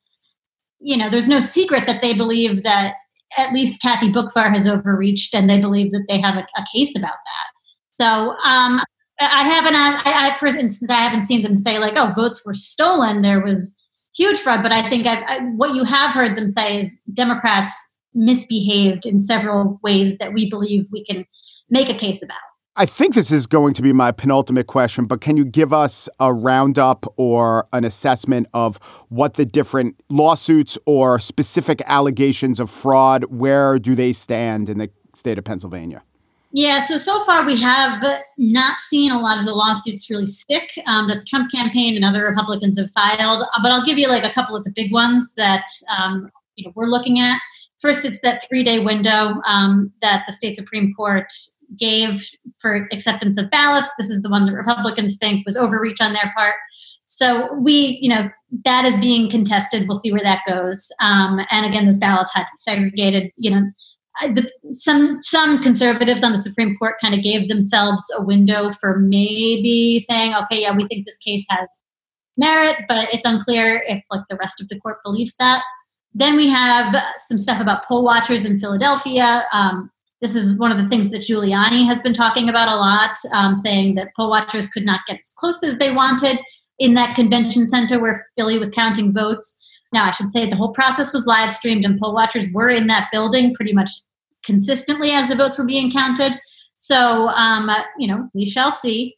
you 0.79 0.97
know, 0.97 1.09
there's 1.09 1.27
no 1.27 1.39
secret 1.39 1.85
that 1.85 2.01
they 2.01 2.13
believe 2.13 2.63
that 2.63 2.95
at 3.37 3.53
least 3.53 3.81
Kathy 3.81 4.11
Boockvar 4.11 4.51
has 4.51 4.67
overreached, 4.67 5.33
and 5.33 5.49
they 5.49 5.59
believe 5.59 5.91
that 5.91 6.05
they 6.07 6.19
have 6.19 6.35
a, 6.35 6.47
a 6.55 6.65
case 6.75 6.95
about 6.95 7.11
that. 7.11 7.49
So 7.93 8.31
um, 8.45 8.79
I 9.19 9.43
haven't 9.43 9.75
asked, 9.75 10.07
I, 10.07 10.29
I, 10.29 10.37
for 10.37 10.47
instance, 10.47 10.89
I 10.89 10.95
haven't 10.95 11.21
seen 11.21 11.41
them 11.43 11.53
say 11.53 11.79
like, 11.79 11.93
oh, 11.95 12.13
votes 12.15 12.43
were 12.45 12.53
stolen. 12.53 13.21
There 13.21 13.41
was 13.41 13.79
huge 14.15 14.37
fraud, 14.37 14.61
but 14.61 14.71
I 14.71 14.87
think 14.89 15.07
I, 15.07 15.39
what 15.55 15.75
you 15.75 15.83
have 15.83 16.13
heard 16.13 16.35
them 16.35 16.47
say 16.47 16.79
is 16.79 17.01
Democrats 17.13 17.97
misbehaved 18.13 19.05
in 19.05 19.19
several 19.19 19.79
ways 19.83 20.17
that 20.19 20.33
we 20.33 20.49
believe 20.49 20.87
we 20.91 21.03
can 21.03 21.25
make 21.69 21.89
a 21.89 21.97
case 21.97 22.21
about. 22.21 22.37
I 22.75 22.87
think 22.87 23.13
this 23.13 23.31
is 23.31 23.45
going 23.45 23.75
to 23.75 23.83
be 23.83 23.93
my 23.93 24.11
penultimate 24.11 24.65
question, 24.65 25.05
but 25.05 25.21
can 25.21 25.37
you 25.37 25.45
give 25.45 25.71
us 25.71 26.09
a 26.19 26.33
roundup 26.33 27.05
or 27.17 27.67
an 27.71 27.83
assessment 27.83 28.47
of 28.51 28.77
what 29.09 29.35
the 29.35 29.45
different 29.45 30.01
lawsuits 30.09 30.75
or 30.87 31.19
specific 31.19 31.83
allegations 31.85 32.59
of 32.59 32.71
fraud, 32.71 33.25
where 33.25 33.77
do 33.77 33.93
they 33.93 34.11
stand 34.11 34.69
in 34.69 34.79
the 34.79 34.89
state 35.13 35.37
of 35.37 35.43
Pennsylvania? 35.43 36.01
Yeah, 36.51 36.79
so 36.79 36.97
so 36.97 37.23
far 37.25 37.45
we 37.45 37.59
have 37.61 38.03
not 38.39 38.79
seen 38.79 39.11
a 39.11 39.19
lot 39.19 39.37
of 39.37 39.45
the 39.45 39.53
lawsuits 39.53 40.09
really 40.09 40.25
stick 40.25 40.69
um, 40.87 41.07
that 41.09 41.19
the 41.19 41.25
Trump 41.25 41.51
campaign 41.51 41.95
and 41.95 42.03
other 42.03 42.23
Republicans 42.23 42.79
have 42.79 42.89
filed. 42.91 43.43
But 43.61 43.71
I'll 43.71 43.85
give 43.85 43.99
you 43.99 44.07
like 44.07 44.23
a 44.23 44.31
couple 44.31 44.55
of 44.55 44.63
the 44.63 44.71
big 44.71 44.91
ones 44.91 45.33
that 45.35 45.65
um, 45.95 46.31
you 46.55 46.65
know 46.65 46.71
we're 46.75 46.87
looking 46.87 47.19
at. 47.19 47.39
First, 47.81 48.05
it's 48.05 48.21
that 48.21 48.47
three-day 48.47 48.79
window 48.79 49.41
um, 49.45 49.91
that 50.01 50.23
the 50.25 50.33
state 50.33 50.55
supreme 50.55 50.93
court 50.93 51.31
gave 51.79 52.27
for 52.59 52.87
acceptance 52.91 53.37
of 53.37 53.49
ballots. 53.49 53.93
This 53.97 54.09
is 54.09 54.21
the 54.21 54.29
one 54.29 54.45
that 54.45 54.53
Republicans 54.53 55.17
think 55.17 55.45
was 55.45 55.57
overreach 55.57 56.01
on 56.01 56.13
their 56.13 56.33
part. 56.35 56.55
So 57.05 57.53
we, 57.53 57.99
you 58.01 58.09
know, 58.09 58.29
that 58.65 58.85
is 58.85 58.97
being 58.97 59.29
contested. 59.29 59.87
We'll 59.87 59.99
see 59.99 60.11
where 60.11 60.23
that 60.23 60.41
goes. 60.47 60.89
Um, 61.01 61.41
and 61.51 61.65
again, 61.65 61.85
those 61.85 61.97
ballots 61.97 62.33
had 62.33 62.45
segregated. 62.55 63.31
You 63.37 63.51
know, 63.51 63.63
the, 64.21 64.49
some 64.69 65.21
some 65.21 65.61
conservatives 65.61 66.23
on 66.23 66.31
the 66.31 66.37
Supreme 66.37 66.77
Court 66.77 66.95
kind 67.01 67.13
of 67.13 67.23
gave 67.23 67.49
themselves 67.49 68.03
a 68.17 68.23
window 68.23 68.71
for 68.79 68.99
maybe 68.99 69.99
saying, 69.99 70.33
okay, 70.33 70.61
yeah, 70.61 70.75
we 70.75 70.85
think 70.85 71.05
this 71.05 71.17
case 71.17 71.45
has 71.49 71.67
merit, 72.37 72.77
but 72.87 73.13
it's 73.13 73.25
unclear 73.25 73.83
if 73.87 74.01
like 74.09 74.21
the 74.29 74.37
rest 74.37 74.61
of 74.61 74.67
the 74.69 74.79
court 74.79 74.97
believes 75.03 75.35
that. 75.37 75.61
Then 76.13 76.35
we 76.35 76.47
have 76.47 76.95
some 77.17 77.37
stuff 77.37 77.59
about 77.59 77.85
poll 77.85 78.03
watchers 78.03 78.45
in 78.45 78.59
Philadelphia. 78.59 79.45
Um, 79.51 79.89
this 80.23 80.35
is 80.35 80.57
one 80.57 80.71
of 80.71 80.77
the 80.77 80.87
things 80.87 81.09
that 81.09 81.21
Giuliani 81.21 81.85
has 81.85 82.01
been 82.01 82.13
talking 82.13 82.47
about 82.47 82.69
a 82.69 82.77
lot, 82.77 83.11
um, 83.35 83.55
saying 83.55 83.95
that 83.95 84.13
poll 84.15 84.29
watchers 84.29 84.69
could 84.69 84.85
not 84.85 85.01
get 85.05 85.19
as 85.19 85.33
close 85.37 85.61
as 85.63 85.77
they 85.79 85.91
wanted 85.91 86.39
in 86.79 86.93
that 86.93 87.13
convention 87.13 87.67
center 87.67 87.99
where 87.99 88.25
Philly 88.37 88.57
was 88.57 88.71
counting 88.71 89.13
votes. 89.13 89.59
Now, 89.91 90.05
I 90.05 90.11
should 90.11 90.31
say 90.31 90.45
the 90.45 90.55
whole 90.55 90.71
process 90.71 91.11
was 91.11 91.27
live 91.27 91.51
streamed, 91.51 91.83
and 91.83 91.99
poll 91.99 92.13
watchers 92.13 92.47
were 92.53 92.69
in 92.69 92.87
that 92.87 93.09
building 93.11 93.53
pretty 93.53 93.73
much 93.73 93.89
consistently 94.45 95.11
as 95.11 95.27
the 95.27 95.35
votes 95.35 95.57
were 95.57 95.65
being 95.65 95.91
counted. 95.91 96.39
So, 96.77 97.27
um, 97.27 97.69
you 97.99 98.07
know, 98.07 98.29
we 98.33 98.45
shall 98.45 98.71
see. 98.71 99.17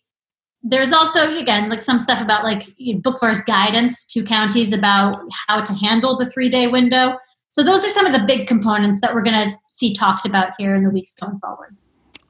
There's 0.63 0.91
also, 0.91 1.37
again, 1.37 1.69
like 1.69 1.83
some 1.83 1.99
stuff 1.99 2.19
about 2.19 2.43
like 2.43 2.63
Boockvar's 2.79 3.41
guidance 3.41 4.07
to 4.07 4.23
counties 4.23 4.73
about 4.73 5.21
how 5.47 5.61
to 5.61 5.73
handle 5.75 6.17
the 6.17 6.25
three 6.25 6.49
day 6.49 6.65
window. 6.65 7.19
So 7.55 7.63
those 7.63 7.85
are 7.85 7.89
some 7.89 8.05
of 8.05 8.11
the 8.11 8.19
big 8.19 8.49
components 8.49 8.99
that 8.99 9.15
we're 9.15 9.21
going 9.21 9.51
to 9.51 9.57
see 9.71 9.93
talked 9.93 10.25
about 10.25 10.49
here 10.57 10.75
in 10.75 10.83
the 10.83 10.89
weeks 10.89 11.15
going 11.15 11.39
forward. 11.39 11.77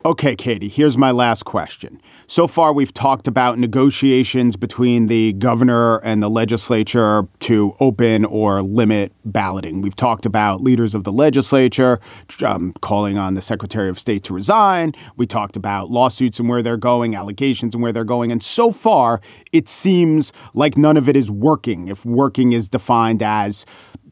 Okay, 0.05 0.35
Katie, 0.35 0.69
here's 0.69 0.99
my 0.99 1.09
last 1.09 1.45
question. 1.45 1.99
So 2.27 2.45
far, 2.45 2.71
we've 2.71 2.93
talked 2.93 3.27
about 3.27 3.57
negotiations 3.57 4.55
between 4.55 5.07
the 5.07 5.33
governor 5.33 5.97
and 6.03 6.21
the 6.21 6.29
legislature 6.29 7.27
to 7.39 7.75
open 7.79 8.23
or 8.23 8.61
limit 8.61 9.13
balloting. 9.25 9.81
We've 9.81 9.95
talked 9.95 10.27
about 10.27 10.61
leaders 10.61 10.93
of 10.93 11.05
the 11.05 11.11
legislature 11.11 11.99
um, 12.45 12.75
calling 12.81 13.17
on 13.17 13.33
the 13.33 13.41
Secretary 13.41 13.89
of 13.89 13.99
State 13.99 14.23
to 14.25 14.33
resign. 14.35 14.93
We 15.17 15.25
talked 15.25 15.57
about 15.57 15.89
lawsuits 15.89 16.39
and 16.39 16.47
where 16.47 16.61
they're 16.61 16.77
going, 16.77 17.15
allegations 17.15 17.73
and 17.73 17.81
where 17.81 17.91
they're 17.91 18.03
going. 18.03 18.31
And 18.31 18.43
so 18.43 18.71
far, 18.71 19.21
it 19.51 19.67
seems 19.67 20.31
like 20.53 20.77
none 20.77 20.97
of 20.97 21.09
it 21.09 21.15
is 21.15 21.31
working, 21.31 21.87
if 21.87 22.05
working 22.05 22.53
is 22.53 22.69
defined 22.69 23.23
as 23.23 23.65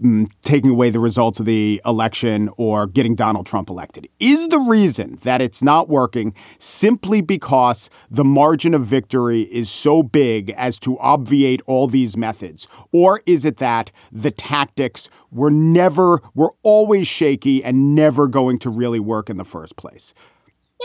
mm, 0.03 0.29
taking 0.41 0.69
away 0.69 0.89
the 0.89 0.99
results 0.99 1.39
of 1.39 1.45
the 1.45 1.81
election 1.85 2.49
or 2.57 2.85
getting 2.87 3.15
Donald 3.15 3.45
Trump 3.45 3.69
elected. 3.69 4.07
Is 4.19 4.47
the 4.49 4.59
reason 4.59 5.17
that 5.23 5.41
it's 5.41 5.63
not 5.63 5.89
working 5.89 6.33
simply 6.59 7.21
because 7.21 7.89
the 8.09 8.23
margin 8.23 8.73
of 8.73 8.85
victory 8.85 9.43
is 9.43 9.69
so 9.69 10.03
big 10.03 10.51
as 10.51 10.77
to 10.79 10.99
obviate 10.99 11.61
all 11.65 11.87
these 11.87 12.17
methods? 12.17 12.67
Or 12.91 13.21
is 13.25 13.45
it 13.45 13.57
that 13.57 13.91
the 14.11 14.31
tactics 14.31 15.09
were 15.31 15.51
never, 15.51 16.21
were 16.35 16.53
always 16.61 17.07
shaky 17.07 17.63
and 17.63 17.95
never 17.95 18.27
going 18.27 18.59
to 18.59 18.69
really 18.69 18.99
work 18.99 19.29
in 19.29 19.37
the 19.37 19.45
first 19.45 19.75
place? 19.75 20.13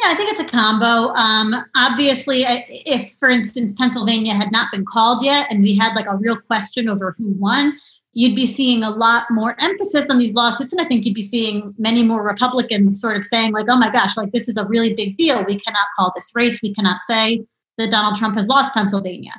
Yeah, 0.03 0.13
I 0.13 0.15
think 0.15 0.31
it's 0.31 0.41
a 0.41 0.45
combo. 0.45 1.13
Um, 1.15 1.65
obviously, 1.75 2.45
if, 2.47 3.11
for 3.13 3.29
instance, 3.29 3.73
Pennsylvania 3.73 4.35
had 4.35 4.53
not 4.53 4.71
been 4.71 4.85
called 4.85 5.25
yet 5.25 5.49
and 5.51 5.63
we 5.63 5.75
had 5.75 5.95
like 5.95 6.07
a 6.07 6.17
real 6.17 6.37
question 6.37 6.89
over 6.89 7.17
who 7.19 7.33
won, 7.33 7.77
you'd 8.13 8.35
be 8.35 8.47
seeing 8.47 8.83
a 8.83 8.91
lot 8.91 9.25
more 9.31 9.55
emphasis 9.61 10.09
on 10.11 10.19
these 10.19 10.35
lawsuits. 10.35 10.73
And 10.73 10.85
I 10.85 10.89
think 10.89 11.05
you'd 11.05 11.15
be 11.15 11.23
seeing 11.23 11.75
many 11.79 12.03
more 12.03 12.23
Republicans 12.23 13.01
sort 13.01 13.17
of 13.17 13.25
saying, 13.25 13.53
like, 13.53 13.67
oh 13.69 13.77
my 13.77 13.91
gosh, 13.91 14.17
like 14.17 14.33
this 14.33 14.49
is 14.49 14.57
a 14.57 14.67
really 14.67 14.95
big 14.95 15.17
deal. 15.17 15.45
We 15.45 15.61
cannot 15.61 15.87
call 15.97 16.13
this 16.15 16.31
race. 16.35 16.61
We 16.63 16.75
cannot 16.75 17.01
say 17.03 17.45
that 17.77 17.91
Donald 17.91 18.17
Trump 18.17 18.35
has 18.35 18.49
lost 18.49 18.75
Pennsylvania. 18.75 19.33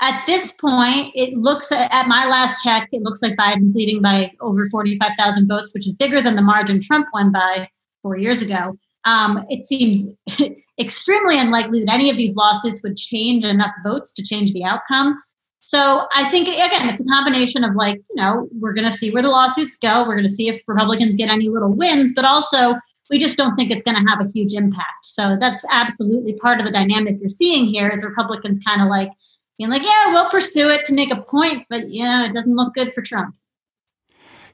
At 0.00 0.24
this 0.26 0.52
point, 0.52 1.12
it 1.14 1.36
looks 1.36 1.70
at 1.70 2.08
my 2.08 2.26
last 2.26 2.64
check, 2.64 2.88
it 2.90 3.02
looks 3.02 3.22
like 3.22 3.36
Biden's 3.36 3.76
leading 3.76 4.02
by 4.02 4.32
over 4.40 4.68
45,000 4.68 5.46
votes, 5.46 5.72
which 5.74 5.86
is 5.86 5.94
bigger 5.94 6.20
than 6.20 6.34
the 6.34 6.42
margin 6.42 6.80
Trump 6.80 7.06
won 7.12 7.30
by 7.30 7.68
four 8.02 8.16
years 8.16 8.42
ago 8.42 8.76
um, 9.04 9.44
it 9.48 9.66
seems 9.66 10.10
extremely 10.80 11.38
unlikely 11.38 11.84
that 11.84 11.92
any 11.92 12.10
of 12.10 12.16
these 12.16 12.36
lawsuits 12.36 12.82
would 12.82 12.96
change 12.96 13.44
enough 13.44 13.72
votes 13.84 14.12
to 14.14 14.22
change 14.22 14.52
the 14.52 14.64
outcome. 14.64 15.20
So 15.64 16.06
I 16.12 16.28
think 16.28 16.48
again, 16.48 16.88
it's 16.88 17.00
a 17.00 17.08
combination 17.08 17.64
of 17.64 17.74
like, 17.74 17.96
you 18.10 18.16
know, 18.16 18.48
we're 18.58 18.74
going 18.74 18.84
to 18.84 18.90
see 18.90 19.10
where 19.10 19.22
the 19.22 19.30
lawsuits 19.30 19.76
go. 19.76 20.02
We're 20.02 20.16
going 20.16 20.24
to 20.24 20.28
see 20.28 20.48
if 20.48 20.60
Republicans 20.66 21.16
get 21.16 21.30
any 21.30 21.48
little 21.48 21.72
wins, 21.72 22.12
but 22.14 22.24
also 22.24 22.74
we 23.10 23.18
just 23.18 23.36
don't 23.36 23.54
think 23.56 23.70
it's 23.70 23.82
going 23.82 23.96
to 23.96 24.10
have 24.10 24.20
a 24.20 24.28
huge 24.28 24.52
impact. 24.54 25.04
So 25.04 25.36
that's 25.38 25.64
absolutely 25.72 26.34
part 26.34 26.58
of 26.58 26.66
the 26.66 26.72
dynamic 26.72 27.16
you're 27.20 27.28
seeing 27.28 27.66
here 27.66 27.88
is 27.88 28.04
Republicans 28.04 28.60
kind 28.66 28.82
of 28.82 28.88
like 28.88 29.10
being 29.56 29.70
like, 29.70 29.82
yeah, 29.82 30.12
we'll 30.12 30.28
pursue 30.30 30.68
it 30.68 30.84
to 30.86 30.94
make 30.94 31.12
a 31.12 31.22
point, 31.22 31.64
but 31.70 31.88
yeah, 31.88 32.26
it 32.26 32.32
doesn't 32.34 32.56
look 32.56 32.74
good 32.74 32.92
for 32.92 33.02
Trump. 33.02 33.34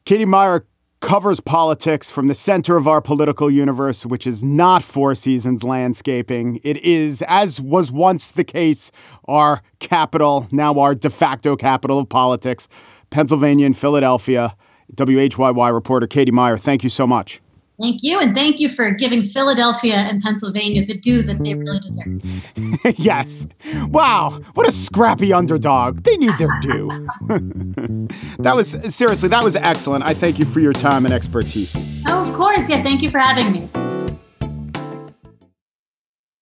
Katie 0.04 0.24
Meyer, 0.24 0.66
covers 1.00 1.40
politics 1.40 2.10
from 2.10 2.26
the 2.26 2.34
center 2.34 2.76
of 2.76 2.88
our 2.88 3.00
political 3.00 3.50
universe, 3.50 4.04
which 4.04 4.26
is 4.26 4.42
not 4.42 4.82
Four 4.82 5.14
Seasons 5.14 5.62
landscaping. 5.62 6.60
It 6.62 6.76
is, 6.78 7.22
as 7.28 7.60
was 7.60 7.92
once 7.92 8.30
the 8.30 8.44
case, 8.44 8.90
our 9.26 9.62
capital, 9.78 10.48
now 10.50 10.78
our 10.78 10.94
de 10.94 11.10
facto 11.10 11.56
capital 11.56 11.98
of 11.98 12.08
politics, 12.08 12.68
Pennsylvania 13.10 13.66
and 13.66 13.76
Philadelphia. 13.76 14.56
WHYY 14.94 15.72
reporter 15.72 16.06
Katie 16.06 16.32
Meyer, 16.32 16.56
thank 16.56 16.82
you 16.82 16.90
so 16.90 17.06
much. 17.06 17.40
Thank 17.80 18.02
you. 18.02 18.18
And 18.20 18.34
thank 18.34 18.58
you 18.58 18.68
for 18.68 18.90
giving 18.90 19.22
Philadelphia 19.22 19.94
and 19.94 20.20
Pennsylvania 20.20 20.84
the 20.84 20.98
due 20.98 21.22
that 21.22 21.42
they 21.42 21.54
really 21.54 21.78
deserve. 21.78 22.98
yes. 22.98 23.46
Wow. 23.86 24.40
What 24.54 24.66
a 24.66 24.72
scrappy 24.72 25.32
underdog. 25.32 26.02
They 26.02 26.16
need 26.16 26.36
their 26.38 26.50
due. 26.60 26.88
that 28.40 28.56
was, 28.56 28.76
seriously, 28.88 29.28
that 29.28 29.44
was 29.44 29.54
excellent. 29.54 30.04
I 30.04 30.12
thank 30.12 30.40
you 30.40 30.44
for 30.44 30.58
your 30.58 30.72
time 30.72 31.04
and 31.04 31.14
expertise. 31.14 31.76
Oh, 32.08 32.28
of 32.28 32.34
course. 32.34 32.68
Yeah. 32.68 32.82
Thank 32.82 33.02
you 33.02 33.10
for 33.10 33.18
having 33.18 33.52
me. 33.52 33.70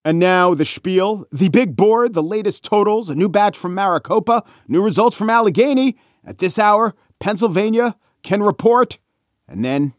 And 0.07 0.21
now 0.21 0.55
the 0.55 0.65
spiel, 0.65 1.27
the 1.33 1.49
big 1.49 1.75
board, 1.75 2.15
the 2.15 2.23
latest 2.23 2.65
totals, 2.65 3.11
a 3.11 3.15
new 3.15 3.29
batch 3.29 3.59
from 3.59 3.75
Maricopa, 3.75 4.45
new 4.69 4.81
results 4.81 5.17
from 5.17 5.29
Allegheny. 5.29 5.99
At 6.25 6.39
this 6.39 6.59
hour, 6.59 6.95
Pennsylvania 7.19 7.97
can 8.23 8.43
report, 8.43 8.99
and 9.49 9.65
then 9.65 9.95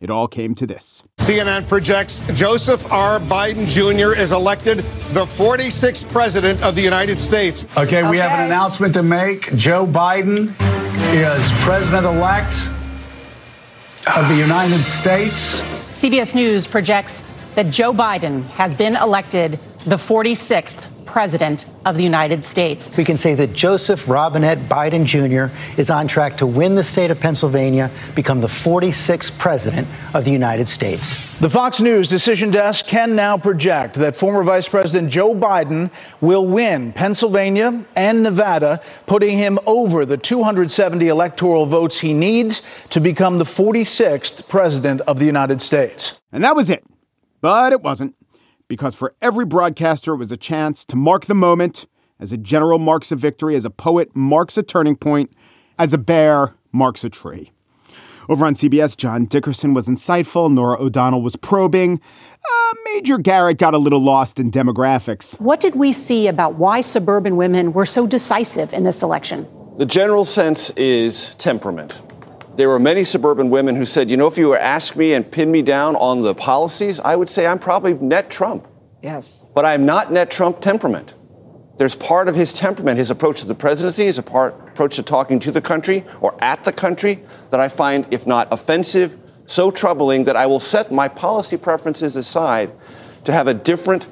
it 0.00 0.10
all 0.10 0.28
came 0.28 0.54
to 0.54 0.66
this. 0.66 1.02
CNN 1.18 1.68
projects 1.68 2.20
Joseph 2.34 2.90
R. 2.92 3.18
Biden 3.20 3.66
Jr. 3.66 4.18
is 4.18 4.32
elected 4.32 4.78
the 5.10 5.24
46th 5.24 6.08
president 6.08 6.62
of 6.62 6.74
the 6.74 6.82
United 6.82 7.18
States. 7.18 7.66
Okay, 7.76 8.02
we 8.02 8.08
okay. 8.08 8.18
have 8.18 8.38
an 8.38 8.46
announcement 8.46 8.94
to 8.94 9.02
make. 9.02 9.54
Joe 9.56 9.86
Biden 9.86 10.54
is 11.12 11.50
president 11.64 12.06
elect 12.06 12.68
of 14.16 14.28
the 14.28 14.36
United 14.36 14.78
States. 14.78 15.60
CBS 15.92 16.34
News 16.34 16.66
projects 16.66 17.24
that 17.54 17.70
Joe 17.70 17.92
Biden 17.92 18.44
has 18.50 18.72
been 18.72 18.94
elected 18.96 19.58
the 19.86 19.96
46th 19.96 20.86
President 21.08 21.64
of 21.86 21.96
the 21.96 22.02
United 22.04 22.44
States. 22.44 22.90
We 22.96 23.04
can 23.04 23.16
say 23.16 23.34
that 23.34 23.54
Joseph 23.54 24.08
Robinette 24.08 24.58
Biden 24.68 25.06
Jr. 25.06 25.52
is 25.80 25.90
on 25.90 26.06
track 26.06 26.36
to 26.36 26.46
win 26.46 26.74
the 26.74 26.84
state 26.84 27.10
of 27.10 27.18
Pennsylvania, 27.18 27.90
become 28.14 28.42
the 28.42 28.46
46th 28.46 29.38
President 29.38 29.88
of 30.12 30.26
the 30.26 30.30
United 30.30 30.68
States. 30.68 31.36
The 31.38 31.48
Fox 31.48 31.80
News 31.80 32.08
decision 32.08 32.50
desk 32.50 32.86
can 32.86 33.16
now 33.16 33.38
project 33.38 33.94
that 33.94 34.16
former 34.16 34.42
Vice 34.42 34.68
President 34.68 35.10
Joe 35.10 35.34
Biden 35.34 35.90
will 36.20 36.46
win 36.46 36.92
Pennsylvania 36.92 37.84
and 37.96 38.22
Nevada, 38.22 38.82
putting 39.06 39.38
him 39.38 39.58
over 39.64 40.04
the 40.04 40.18
270 40.18 41.08
electoral 41.08 41.64
votes 41.64 42.00
he 42.00 42.12
needs 42.12 42.68
to 42.90 43.00
become 43.00 43.38
the 43.38 43.44
46th 43.44 44.46
President 44.48 45.00
of 45.02 45.18
the 45.18 45.24
United 45.24 45.62
States. 45.62 46.20
And 46.32 46.44
that 46.44 46.54
was 46.54 46.68
it. 46.68 46.84
But 47.40 47.72
it 47.72 47.82
wasn't 47.82 48.14
because 48.68 48.94
for 48.94 49.14
every 49.20 49.44
broadcaster, 49.44 50.12
it 50.12 50.18
was 50.18 50.30
a 50.30 50.36
chance 50.36 50.84
to 50.84 50.96
mark 50.96 51.26
the 51.26 51.34
moment, 51.34 51.86
as 52.20 52.32
a 52.32 52.36
general 52.36 52.78
marks 52.78 53.10
a 53.10 53.16
victory, 53.16 53.56
as 53.56 53.64
a 53.64 53.70
poet 53.70 54.14
marks 54.14 54.56
a 54.56 54.62
turning 54.62 54.96
point, 54.96 55.32
as 55.78 55.92
a 55.92 55.98
bear 55.98 56.54
marks 56.72 57.02
a 57.02 57.10
tree. 57.10 57.50
Over 58.28 58.44
on 58.44 58.54
CBS, 58.54 58.94
John 58.94 59.24
Dickerson 59.24 59.72
was 59.72 59.88
insightful, 59.88 60.52
Norah 60.52 60.78
O'Donnell 60.78 61.22
was 61.22 61.34
probing. 61.34 61.98
Uh, 61.98 62.74
Major 62.84 63.16
Garrett 63.16 63.56
got 63.56 63.72
a 63.72 63.78
little 63.78 64.00
lost 64.00 64.38
in 64.38 64.50
demographics. 64.50 65.40
What 65.40 65.60
did 65.60 65.74
we 65.74 65.94
see 65.94 66.28
about 66.28 66.54
why 66.54 66.82
suburban 66.82 67.36
women 67.36 67.72
were 67.72 67.86
so 67.86 68.06
decisive 68.06 68.74
in 68.74 68.84
this 68.84 69.02
election? 69.02 69.46
The 69.76 69.86
general 69.86 70.26
sense 70.26 70.68
is 70.70 71.34
temperament 71.36 72.02
there 72.58 72.68
were 72.68 72.80
many 72.80 73.04
suburban 73.04 73.50
women 73.50 73.76
who 73.76 73.86
said, 73.86 74.10
you 74.10 74.16
know, 74.16 74.26
if 74.26 74.36
you 74.36 74.48
were 74.48 74.58
ask 74.58 74.96
me 74.96 75.14
and 75.14 75.30
pin 75.30 75.48
me 75.48 75.62
down 75.62 75.94
on 75.94 76.22
the 76.22 76.34
policies, 76.34 76.98
I 76.98 77.14
would 77.14 77.30
say 77.30 77.46
I'm 77.46 77.60
probably 77.60 77.94
net 77.94 78.30
Trump. 78.30 78.66
Yes. 79.00 79.46
But 79.54 79.64
I'm 79.64 79.86
not 79.86 80.10
net 80.10 80.28
Trump 80.28 80.60
temperament. 80.60 81.14
There's 81.76 81.94
part 81.94 82.26
of 82.26 82.34
his 82.34 82.52
temperament, 82.52 82.98
his 82.98 83.12
approach 83.12 83.42
to 83.42 83.46
the 83.46 83.54
presidency, 83.54 84.06
his 84.06 84.18
part, 84.22 84.60
approach 84.70 84.96
to 84.96 85.04
talking 85.04 85.38
to 85.38 85.52
the 85.52 85.60
country 85.60 86.04
or 86.20 86.36
at 86.42 86.64
the 86.64 86.72
country 86.72 87.20
that 87.50 87.60
I 87.60 87.68
find, 87.68 88.04
if 88.10 88.26
not 88.26 88.48
offensive, 88.52 89.16
so 89.46 89.70
troubling 89.70 90.24
that 90.24 90.34
I 90.34 90.46
will 90.46 90.58
set 90.58 90.90
my 90.90 91.06
policy 91.06 91.56
preferences 91.56 92.16
aside 92.16 92.72
to 93.22 93.32
have 93.32 93.46
a 93.46 93.54
different 93.54 94.08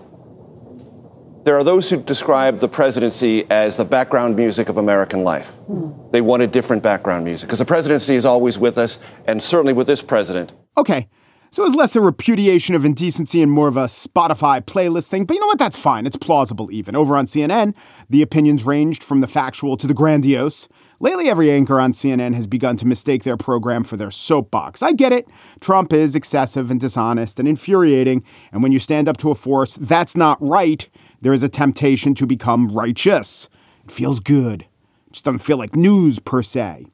there 1.47 1.57
are 1.57 1.63
those 1.63 1.89
who 1.89 2.03
describe 2.03 2.59
the 2.59 2.67
presidency 2.67 3.49
as 3.53 3.77
the 3.77 3.85
background 3.85 4.35
music 4.35 4.69
of 4.69 4.79
American 4.79 5.23
life. 5.23 5.53
Mm. 5.71 6.11
They 6.11 6.21
wanted 6.21 6.51
different 6.51 6.83
background 6.83 7.25
music 7.25 7.47
because 7.49 7.61
the 7.61 7.65
presidency 7.65 8.17
is 8.17 8.25
always 8.25 8.59
with 8.59 8.77
us, 8.77 8.99
and 9.29 9.41
certainly 9.41 9.73
with 9.73 9.87
this 9.87 10.03
president. 10.03 10.53
Okay. 10.77 11.07
So 11.53 11.63
it 11.63 11.67
was 11.67 11.77
less 11.77 11.95
a 11.95 12.01
repudiation 12.01 12.75
of 12.75 12.85
indecency 12.85 13.41
and 13.41 13.51
more 13.51 13.69
of 13.69 13.77
a 13.77 13.85
Spotify 13.85 14.61
playlist 14.61 15.07
thing. 15.07 15.25
But 15.25 15.35
you 15.35 15.41
know 15.41 15.47
what? 15.47 15.61
That's 15.61 15.77
fine. 15.77 16.05
It's 16.05 16.17
plausible 16.17 16.71
even. 16.73 16.97
Over 16.97 17.17
on 17.17 17.27
CNN, 17.27 17.77
the 18.11 18.23
opinions 18.23 18.65
ranged 18.65 19.05
from 19.05 19.21
the 19.21 19.29
factual 19.29 19.77
to 19.77 19.87
the 19.87 19.95
grandiose. 19.95 20.67
Lately, 20.99 21.29
every 21.29 21.51
anchor 21.51 21.79
on 21.79 21.93
CNN 21.93 22.35
has 22.35 22.47
begun 22.47 22.77
to 22.79 22.87
mistake 22.87 23.23
their 23.23 23.37
program 23.37 23.85
for 23.85 23.97
their 23.97 24.11
soapbox. 24.11 24.83
I 24.83 24.93
get 24.93 25.13
it. 25.13 25.29
Trump 25.61 25.93
is 25.93 26.15
excessive 26.15 26.71
and 26.71 26.81
dishonest 26.81 27.39
and 27.39 27.47
infuriating. 27.47 28.25
And 28.51 28.63
when 28.63 28.73
you 28.73 28.79
stand 28.79 29.09
up 29.09 29.17
to 29.19 29.31
a 29.31 29.35
force 29.35 29.77
that's 29.77 30.17
not 30.17 30.39
right, 30.41 30.89
there 31.21 31.33
is 31.33 31.43
a 31.43 31.49
temptation 31.49 32.15
to 32.15 32.27
become 32.27 32.69
righteous. 32.69 33.49
It 33.85 33.91
feels 33.91 34.21
good. 34.21 34.63
It 35.07 35.13
just 35.13 35.25
doesn't 35.25 35.39
feel 35.39 35.57
like 35.57 35.75
news 35.75 36.19
per 36.19 36.43
se. 36.43 36.87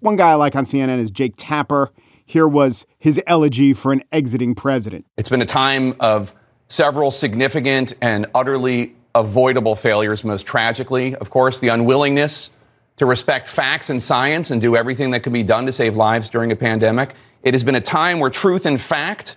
One 0.00 0.16
guy 0.16 0.30
I 0.30 0.34
like 0.34 0.56
on 0.56 0.64
CNN 0.64 0.98
is 0.98 1.10
Jake 1.10 1.34
Tapper. 1.36 1.90
Here 2.24 2.48
was 2.48 2.86
his 2.98 3.20
elegy 3.26 3.74
for 3.74 3.92
an 3.92 4.02
exiting 4.12 4.54
president. 4.54 5.04
It's 5.16 5.28
been 5.28 5.42
a 5.42 5.46
time 5.46 5.94
of 6.00 6.34
several 6.68 7.10
significant 7.10 7.92
and 8.00 8.26
utterly 8.34 8.94
avoidable 9.14 9.74
failures, 9.74 10.22
most 10.24 10.46
tragically, 10.46 11.16
of 11.16 11.30
course, 11.30 11.58
the 11.58 11.68
unwillingness 11.68 12.50
to 12.96 13.06
respect 13.06 13.48
facts 13.48 13.90
and 13.90 14.02
science 14.02 14.50
and 14.50 14.60
do 14.60 14.76
everything 14.76 15.10
that 15.10 15.22
can 15.22 15.32
be 15.32 15.42
done 15.42 15.66
to 15.66 15.72
save 15.72 15.96
lives 15.96 16.28
during 16.28 16.52
a 16.52 16.56
pandemic. 16.56 17.14
It 17.42 17.54
has 17.54 17.64
been 17.64 17.74
a 17.74 17.80
time 17.80 18.20
where 18.20 18.30
truth 18.30 18.66
and 18.66 18.80
fact 18.80 19.36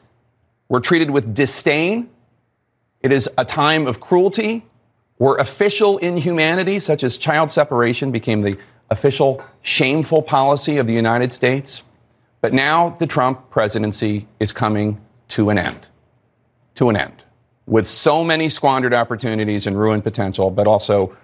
were 0.70 0.82
treated 0.82 1.10
with 1.10 1.34
disdain 1.34 2.10
It 3.04 3.12
is 3.12 3.30
a 3.38 3.44
time 3.44 3.86
of 3.86 4.00
cruelty 4.00 4.66
where 5.18 5.36
official 5.36 5.98
inhumanity, 5.98 6.80
such 6.80 7.04
as 7.04 7.18
child 7.18 7.52
separation, 7.52 8.12
became 8.12 8.42
the 8.42 8.58
official 8.90 9.44
shameful 9.62 10.22
policy 10.22 10.78
of 10.78 10.88
the 10.88 10.94
United 10.94 11.34
States. 11.34 11.84
But 12.40 12.54
now 12.54 12.92
the 12.92 13.08
Trump 13.08 13.50
presidency 13.50 14.28
is 14.40 14.54
coming 14.54 15.02
to 15.30 15.50
an 15.50 15.58
end. 15.58 15.88
To 16.76 16.90
an 16.90 16.96
end. 16.96 17.26
With 17.66 17.88
so 17.88 18.24
many 18.24 18.48
squandered 18.48 18.94
opportunities 18.94 19.68
and 19.68 19.78
ruined 19.78 20.04
potential, 20.04 20.50
but 20.50 20.66
also 20.66 21.16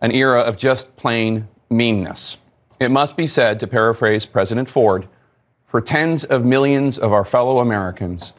an 0.00 0.12
era 0.12 0.40
of 0.40 0.56
just 0.56 0.96
plain 0.96 1.48
meanness. 1.68 2.38
It 2.78 2.90
must 2.90 3.16
be 3.16 3.26
said, 3.26 3.58
to 3.60 3.66
paraphrase 3.66 4.26
President 4.26 4.68
Ford, 4.68 5.08
for 5.66 5.80
tens 5.80 6.24
of 6.24 6.44
millions 6.44 6.98
of 6.98 7.12
our 7.12 7.24
fellow 7.24 7.58
Americans, 7.58 8.32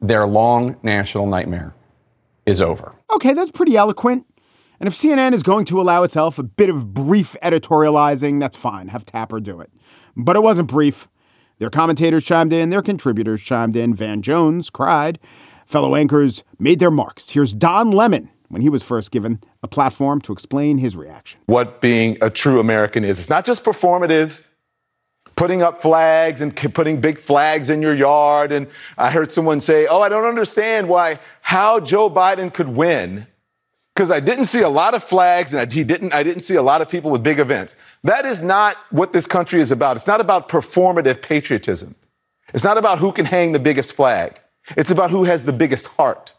their 0.00 0.26
long 0.26 0.76
national 0.82 1.26
nightmare 1.26 1.72
is 2.46 2.60
over. 2.60 2.94
Okay, 3.12 3.32
that's 3.32 3.50
pretty 3.50 3.76
eloquent. 3.76 4.26
And 4.80 4.88
if 4.88 4.94
CNN 4.94 5.32
is 5.32 5.42
going 5.42 5.64
to 5.66 5.80
allow 5.80 6.02
itself 6.02 6.38
a 6.38 6.42
bit 6.42 6.68
of 6.68 6.92
brief 6.92 7.36
editorializing, 7.42 8.40
that's 8.40 8.56
fine. 8.56 8.88
Have 8.88 9.04
Tapper 9.04 9.38
do 9.38 9.60
it. 9.60 9.70
But 10.16 10.34
it 10.34 10.42
wasn't 10.42 10.68
brief. 10.68 11.08
Their 11.58 11.70
commentators 11.70 12.24
chimed 12.24 12.52
in, 12.52 12.70
their 12.70 12.82
contributors 12.82 13.40
chimed 13.40 13.76
in. 13.76 13.94
Van 13.94 14.22
Jones 14.22 14.70
cried. 14.70 15.20
Fellow 15.66 15.94
anchors 15.94 16.42
made 16.58 16.80
their 16.80 16.90
marks. 16.90 17.30
Here's 17.30 17.52
Don 17.52 17.92
Lemon 17.92 18.28
when 18.48 18.60
he 18.60 18.68
was 18.68 18.82
first 18.82 19.12
given 19.12 19.40
a 19.62 19.68
platform 19.68 20.20
to 20.22 20.32
explain 20.32 20.78
his 20.78 20.96
reaction. 20.96 21.40
What 21.46 21.80
being 21.80 22.18
a 22.20 22.28
true 22.28 22.58
American 22.58 23.04
is. 23.04 23.18
It's 23.18 23.30
not 23.30 23.44
just 23.44 23.64
performative, 23.64 24.40
putting 25.36 25.62
up 25.62 25.80
flags 25.82 26.40
and 26.40 26.54
putting 26.74 27.00
big 27.00 27.18
flags 27.18 27.70
in 27.70 27.82
your 27.82 27.94
yard. 27.94 28.52
And 28.52 28.66
I 28.98 29.10
heard 29.10 29.32
someone 29.32 29.60
say, 29.60 29.86
Oh, 29.88 30.00
I 30.00 30.08
don't 30.08 30.24
understand 30.24 30.88
why, 30.88 31.18
how 31.40 31.80
Joe 31.80 32.10
Biden 32.10 32.52
could 32.52 32.68
win 32.68 33.26
because 33.94 34.10
I 34.10 34.20
didn't 34.20 34.46
see 34.46 34.62
a 34.62 34.68
lot 34.68 34.94
of 34.94 35.04
flags 35.04 35.52
and 35.52 35.60
I, 35.60 35.72
he 35.72 35.84
didn't, 35.84 36.14
I 36.14 36.22
didn't 36.22 36.42
see 36.42 36.54
a 36.54 36.62
lot 36.62 36.80
of 36.80 36.88
people 36.88 37.10
with 37.10 37.22
big 37.22 37.38
events. 37.38 37.76
That 38.04 38.24
is 38.24 38.40
not 38.40 38.76
what 38.90 39.12
this 39.12 39.26
country 39.26 39.60
is 39.60 39.70
about. 39.70 39.96
It's 39.96 40.06
not 40.06 40.20
about 40.20 40.48
performative 40.48 41.20
patriotism. 41.20 41.94
It's 42.54 42.64
not 42.64 42.78
about 42.78 42.98
who 42.98 43.12
can 43.12 43.26
hang 43.26 43.52
the 43.52 43.58
biggest 43.58 43.94
flag. 43.94 44.40
It's 44.76 44.90
about 44.90 45.10
who 45.10 45.24
has 45.24 45.44
the 45.44 45.52
biggest 45.52 45.88
heart 45.88 46.34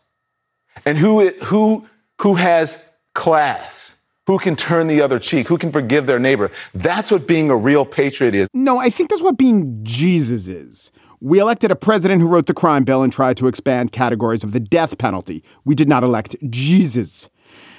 and 0.86 0.97
who, 0.97 1.29
who, 1.29 1.86
who 2.21 2.36
has 2.36 2.84
class, 3.13 3.95
who 4.28 4.40
can 4.40 4.56
turn 4.56 4.88
the 4.88 5.02
other 5.02 5.20
cheek, 5.20 5.48
who 5.48 5.58
can 5.58 5.72
forgive 5.72 6.06
their 6.06 6.20
neighbor. 6.20 6.50
That's 6.74 7.12
what 7.12 7.28
being 7.28 7.50
a 7.50 7.58
real 7.58 7.86
patriot 7.86 8.36
is. 8.36 8.48
No, 8.54 8.78
I 8.78 8.90
think 8.90 9.10
that's 9.10 9.22
what 9.22 9.38
being 9.38 9.80
Jesus 9.84 10.48
is. 10.48 10.92
We 11.20 11.40
elected 11.40 11.72
a 11.72 11.76
president 11.76 12.22
who 12.22 12.28
wrote 12.28 12.48
the 12.48 12.54
crime 12.54 12.84
bill 12.84 13.02
and 13.02 13.12
tried 13.12 13.38
to 13.38 13.48
expand 13.48 13.92
categories 13.92 14.44
of 14.44 14.52
the 14.52 14.60
death 14.60 14.98
penalty. 14.98 15.44
We 15.64 15.76
did 15.76 15.88
not 15.88 16.04
elect 16.04 16.36
Jesus. 16.50 17.30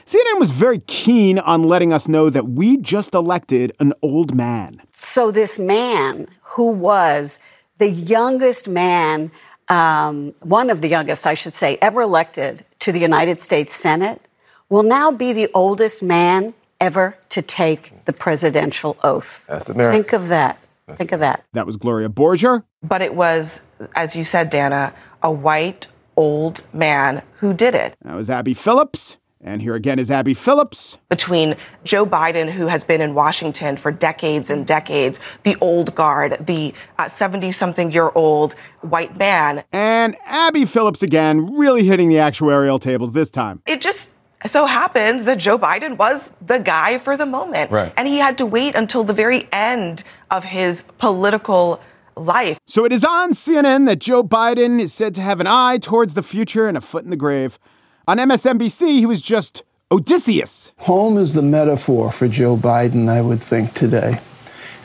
CNN 0.06 0.38
was 0.38 0.50
very 0.50 0.80
keen 0.80 1.38
on 1.38 1.62
letting 1.62 1.92
us 1.92 2.08
know 2.08 2.28
that 2.28 2.48
we 2.48 2.76
just 2.76 3.14
elected 3.14 3.74
an 3.80 3.94
old 4.02 4.34
man. 4.34 4.82
So, 4.90 5.30
this 5.30 5.58
man 5.58 6.26
who 6.42 6.70
was 6.72 7.38
the 7.78 7.88
youngest 7.88 8.68
man, 8.68 9.30
um, 9.68 10.34
one 10.40 10.68
of 10.68 10.82
the 10.82 10.88
youngest, 10.88 11.26
I 11.26 11.34
should 11.34 11.54
say, 11.54 11.78
ever 11.80 12.02
elected 12.02 12.64
to 12.80 12.92
the 12.92 12.98
United 12.98 13.40
States 13.40 13.74
Senate, 13.74 14.20
will 14.68 14.82
now 14.82 15.10
be 15.10 15.32
the 15.32 15.48
oldest 15.54 16.02
man 16.02 16.54
ever 16.80 17.16
to 17.30 17.42
take 17.42 18.04
the 18.04 18.12
presidential 18.12 18.96
oath. 19.02 19.46
That's 19.46 19.68
America. 19.68 19.96
Think 19.96 20.12
of 20.12 20.28
that. 20.28 20.58
Think 20.92 21.12
of 21.12 21.20
that. 21.20 21.44
That 21.52 21.66
was 21.66 21.76
Gloria 21.76 22.08
Borger. 22.08 22.64
But 22.82 23.00
it 23.00 23.14
was, 23.14 23.62
as 23.96 24.14
you 24.14 24.24
said, 24.24 24.50
Dana, 24.50 24.94
a 25.22 25.30
white 25.30 25.88
old 26.16 26.62
man 26.74 27.22
who 27.38 27.54
did 27.54 27.74
it. 27.74 27.96
That 28.02 28.14
was 28.14 28.28
Abby 28.28 28.54
Phillips. 28.54 29.16
And 29.46 29.60
here 29.60 29.74
again 29.74 29.98
is 29.98 30.10
Abby 30.10 30.32
Phillips. 30.32 30.96
Between 31.10 31.56
Joe 31.84 32.06
Biden, 32.06 32.50
who 32.52 32.68
has 32.68 32.82
been 32.82 33.02
in 33.02 33.12
Washington 33.12 33.76
for 33.76 33.92
decades 33.92 34.48
and 34.48 34.66
decades, 34.66 35.20
the 35.42 35.54
old 35.60 35.94
guard, 35.94 36.38
the 36.46 36.72
70 37.06 37.48
uh, 37.48 37.52
something 37.52 37.92
year 37.92 38.10
old 38.14 38.54
white 38.80 39.18
man. 39.18 39.62
And 39.70 40.16
Abby 40.24 40.64
Phillips 40.64 41.02
again, 41.02 41.54
really 41.54 41.84
hitting 41.84 42.08
the 42.08 42.16
actuarial 42.16 42.80
tables 42.80 43.12
this 43.12 43.28
time. 43.28 43.60
It 43.66 43.82
just 43.82 44.10
so 44.46 44.66
happens 44.66 45.24
that 45.24 45.38
Joe 45.38 45.58
Biden 45.58 45.96
was 45.96 46.30
the 46.44 46.58
guy 46.58 46.98
for 46.98 47.16
the 47.16 47.26
moment. 47.26 47.70
Right. 47.70 47.92
And 47.96 48.06
he 48.06 48.18
had 48.18 48.38
to 48.38 48.46
wait 48.46 48.74
until 48.74 49.04
the 49.04 49.14
very 49.14 49.48
end 49.52 50.04
of 50.30 50.44
his 50.44 50.84
political 50.98 51.80
life. 52.16 52.58
So 52.66 52.84
it 52.84 52.92
is 52.92 53.04
on 53.04 53.32
CNN 53.32 53.86
that 53.86 53.98
Joe 53.98 54.22
Biden 54.22 54.80
is 54.80 54.92
said 54.92 55.14
to 55.16 55.22
have 55.22 55.40
an 55.40 55.46
eye 55.46 55.78
towards 55.78 56.14
the 56.14 56.22
future 56.22 56.68
and 56.68 56.76
a 56.76 56.80
foot 56.80 57.04
in 57.04 57.10
the 57.10 57.16
grave. 57.16 57.58
On 58.06 58.18
MSNBC, 58.18 58.98
he 58.98 59.06
was 59.06 59.22
just 59.22 59.62
Odysseus. 59.90 60.72
Home 60.80 61.18
is 61.18 61.34
the 61.34 61.42
metaphor 61.42 62.12
for 62.12 62.28
Joe 62.28 62.56
Biden, 62.56 63.08
I 63.08 63.20
would 63.20 63.42
think, 63.42 63.74
today. 63.74 64.20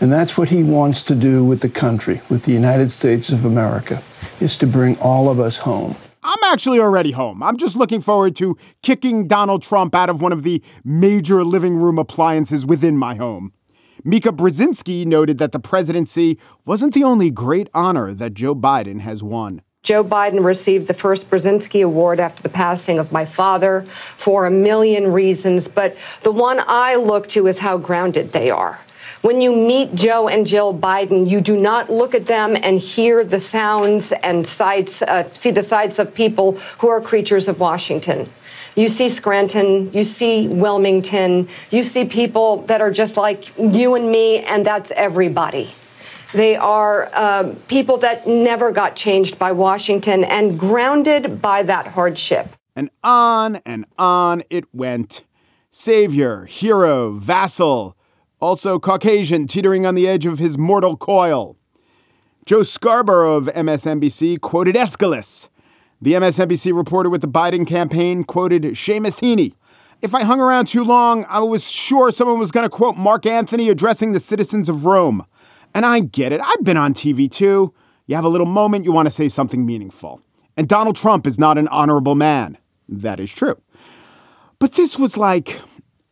And 0.01 0.11
that's 0.11 0.37
what 0.37 0.49
he 0.49 0.63
wants 0.63 1.03
to 1.03 1.15
do 1.15 1.43
with 1.43 1.59
the 1.59 1.69
country, 1.69 2.21
with 2.29 2.43
the 2.43 2.53
United 2.53 2.89
States 2.89 3.29
of 3.31 3.43
America, 3.43 4.01
is 4.39 4.55
to 4.57 4.67
bring 4.67 4.97
all 4.99 5.29
of 5.29 5.39
us 5.39 5.57
home. 5.57 5.97
I'm 6.29 6.43
actually 6.43 6.79
already 6.79 7.09
home. 7.09 7.41
I'm 7.41 7.57
just 7.57 7.75
looking 7.75 8.01
forward 8.01 8.35
to 8.35 8.55
kicking 8.83 9.27
Donald 9.27 9.63
Trump 9.63 9.95
out 9.95 10.11
of 10.11 10.21
one 10.21 10.31
of 10.31 10.43
the 10.43 10.61
major 10.85 11.43
living 11.43 11.75
room 11.75 11.97
appliances 11.97 12.67
within 12.67 12.97
my 12.97 13.15
home. 13.15 13.51
Mika 14.03 14.29
Brzezinski 14.29 15.07
noted 15.07 15.39
that 15.39 15.53
the 15.53 15.59
presidency 15.59 16.37
wasn't 16.65 16.93
the 16.93 17.03
only 17.03 17.31
great 17.31 17.67
honor 17.73 18.13
that 18.13 18.35
Joe 18.35 18.53
Biden 18.53 18.99
has 18.99 19.23
won. 19.23 19.63
Joe 19.81 20.03
Biden 20.03 20.45
received 20.45 20.85
the 20.85 20.93
first 20.93 21.31
Brzezinski 21.31 21.83
Award 21.83 22.19
after 22.19 22.43
the 22.43 22.49
passing 22.49 22.99
of 22.99 23.11
my 23.11 23.25
father 23.25 23.81
for 23.81 24.45
a 24.45 24.51
million 24.51 25.11
reasons, 25.11 25.67
but 25.67 25.97
the 26.21 26.31
one 26.31 26.61
I 26.67 26.93
look 26.93 27.27
to 27.29 27.47
is 27.47 27.57
how 27.57 27.79
grounded 27.79 28.33
they 28.33 28.51
are. 28.51 28.81
When 29.21 29.41
you 29.41 29.53
meet 29.53 29.95
Joe 29.95 30.29
and 30.29 30.47
Jill 30.47 30.73
Biden, 30.73 31.29
you 31.29 31.41
do 31.41 31.59
not 31.59 31.89
look 31.89 32.15
at 32.15 32.27
them 32.27 32.55
and 32.55 32.79
hear 32.79 33.25
the 33.25 33.39
sounds 33.39 34.13
and 34.13 34.47
sights, 34.47 35.01
uh, 35.01 35.25
see 35.33 35.51
the 35.51 35.61
sights 35.61 35.99
of 35.99 36.15
people 36.15 36.53
who 36.77 36.87
are 36.87 37.01
creatures 37.01 37.49
of 37.49 37.59
Washington. 37.59 38.29
You 38.75 38.87
see 38.87 39.09
Scranton, 39.09 39.91
you 39.91 40.05
see 40.05 40.47
Wilmington, 40.47 41.49
you 41.69 41.83
see 41.83 42.05
people 42.05 42.61
that 42.67 42.79
are 42.79 42.91
just 42.91 43.17
like 43.17 43.57
you 43.57 43.95
and 43.95 44.09
me, 44.09 44.39
and 44.39 44.65
that's 44.65 44.91
everybody. 44.91 45.71
They 46.31 46.55
are 46.55 47.09
uh, 47.13 47.55
people 47.67 47.97
that 47.97 48.25
never 48.25 48.71
got 48.71 48.95
changed 48.95 49.37
by 49.37 49.51
Washington 49.51 50.23
and 50.23 50.57
grounded 50.57 51.41
by 51.41 51.63
that 51.63 51.87
hardship. 51.87 52.55
And 52.73 52.89
on 53.03 53.57
and 53.65 53.83
on 53.97 54.43
it 54.49 54.63
went. 54.73 55.23
Savior, 55.69 56.45
hero, 56.45 57.11
vassal, 57.17 57.97
also 58.39 58.79
Caucasian 58.79 59.47
teetering 59.47 59.85
on 59.85 59.95
the 59.95 60.07
edge 60.07 60.25
of 60.25 60.39
his 60.39 60.57
mortal 60.57 60.95
coil. 60.97 61.55
Joe 62.45 62.63
Scarborough 62.63 63.35
of 63.35 63.45
MSNBC 63.47 64.41
quoted 64.41 64.75
Aeschylus. 64.75 65.49
The 66.01 66.13
MSNBC 66.13 66.75
reporter 66.75 67.09
with 67.09 67.21
the 67.21 67.27
Biden 67.27 67.67
campaign 67.67 68.23
quoted 68.23 68.63
Seamus 68.63 69.21
Heaney. 69.21 69.53
If 70.01 70.15
I 70.15 70.23
hung 70.23 70.39
around 70.39 70.67
too 70.67 70.83
long, 70.83 71.25
I 71.27 71.39
was 71.39 71.69
sure 71.69 72.09
someone 72.11 72.39
was 72.39 72.51
going 72.51 72.63
to 72.63 72.69
quote 72.69 72.95
Mark 72.95 73.25
Antony 73.25 73.69
addressing 73.69 74.13
the 74.13 74.19
citizens 74.19 74.69
of 74.69 74.85
Rome. 74.85 75.25
And 75.75 75.85
I 75.85 75.99
get 75.99 76.31
it. 76.31 76.39
I've 76.41 76.63
been 76.63 76.77
on 76.77 76.93
TV 76.93 77.29
too. 77.29 77.73
You 78.07 78.15
have 78.15 78.25
a 78.25 78.29
little 78.29 78.47
moment, 78.47 78.85
you 78.85 78.91
want 78.91 79.07
to 79.07 79.11
say 79.11 79.27
something 79.27 79.65
meaningful. 79.65 80.21
And 80.57 80.67
Donald 80.67 80.95
Trump 80.95 81.27
is 81.27 81.37
not 81.37 81.57
an 81.57 81.67
honorable 81.67 82.15
man. 82.15 82.57
That 82.87 83.19
is 83.19 83.31
true. 83.31 83.61
But 84.57 84.73
this 84.73 84.97
was 84.97 85.17
like 85.17 85.61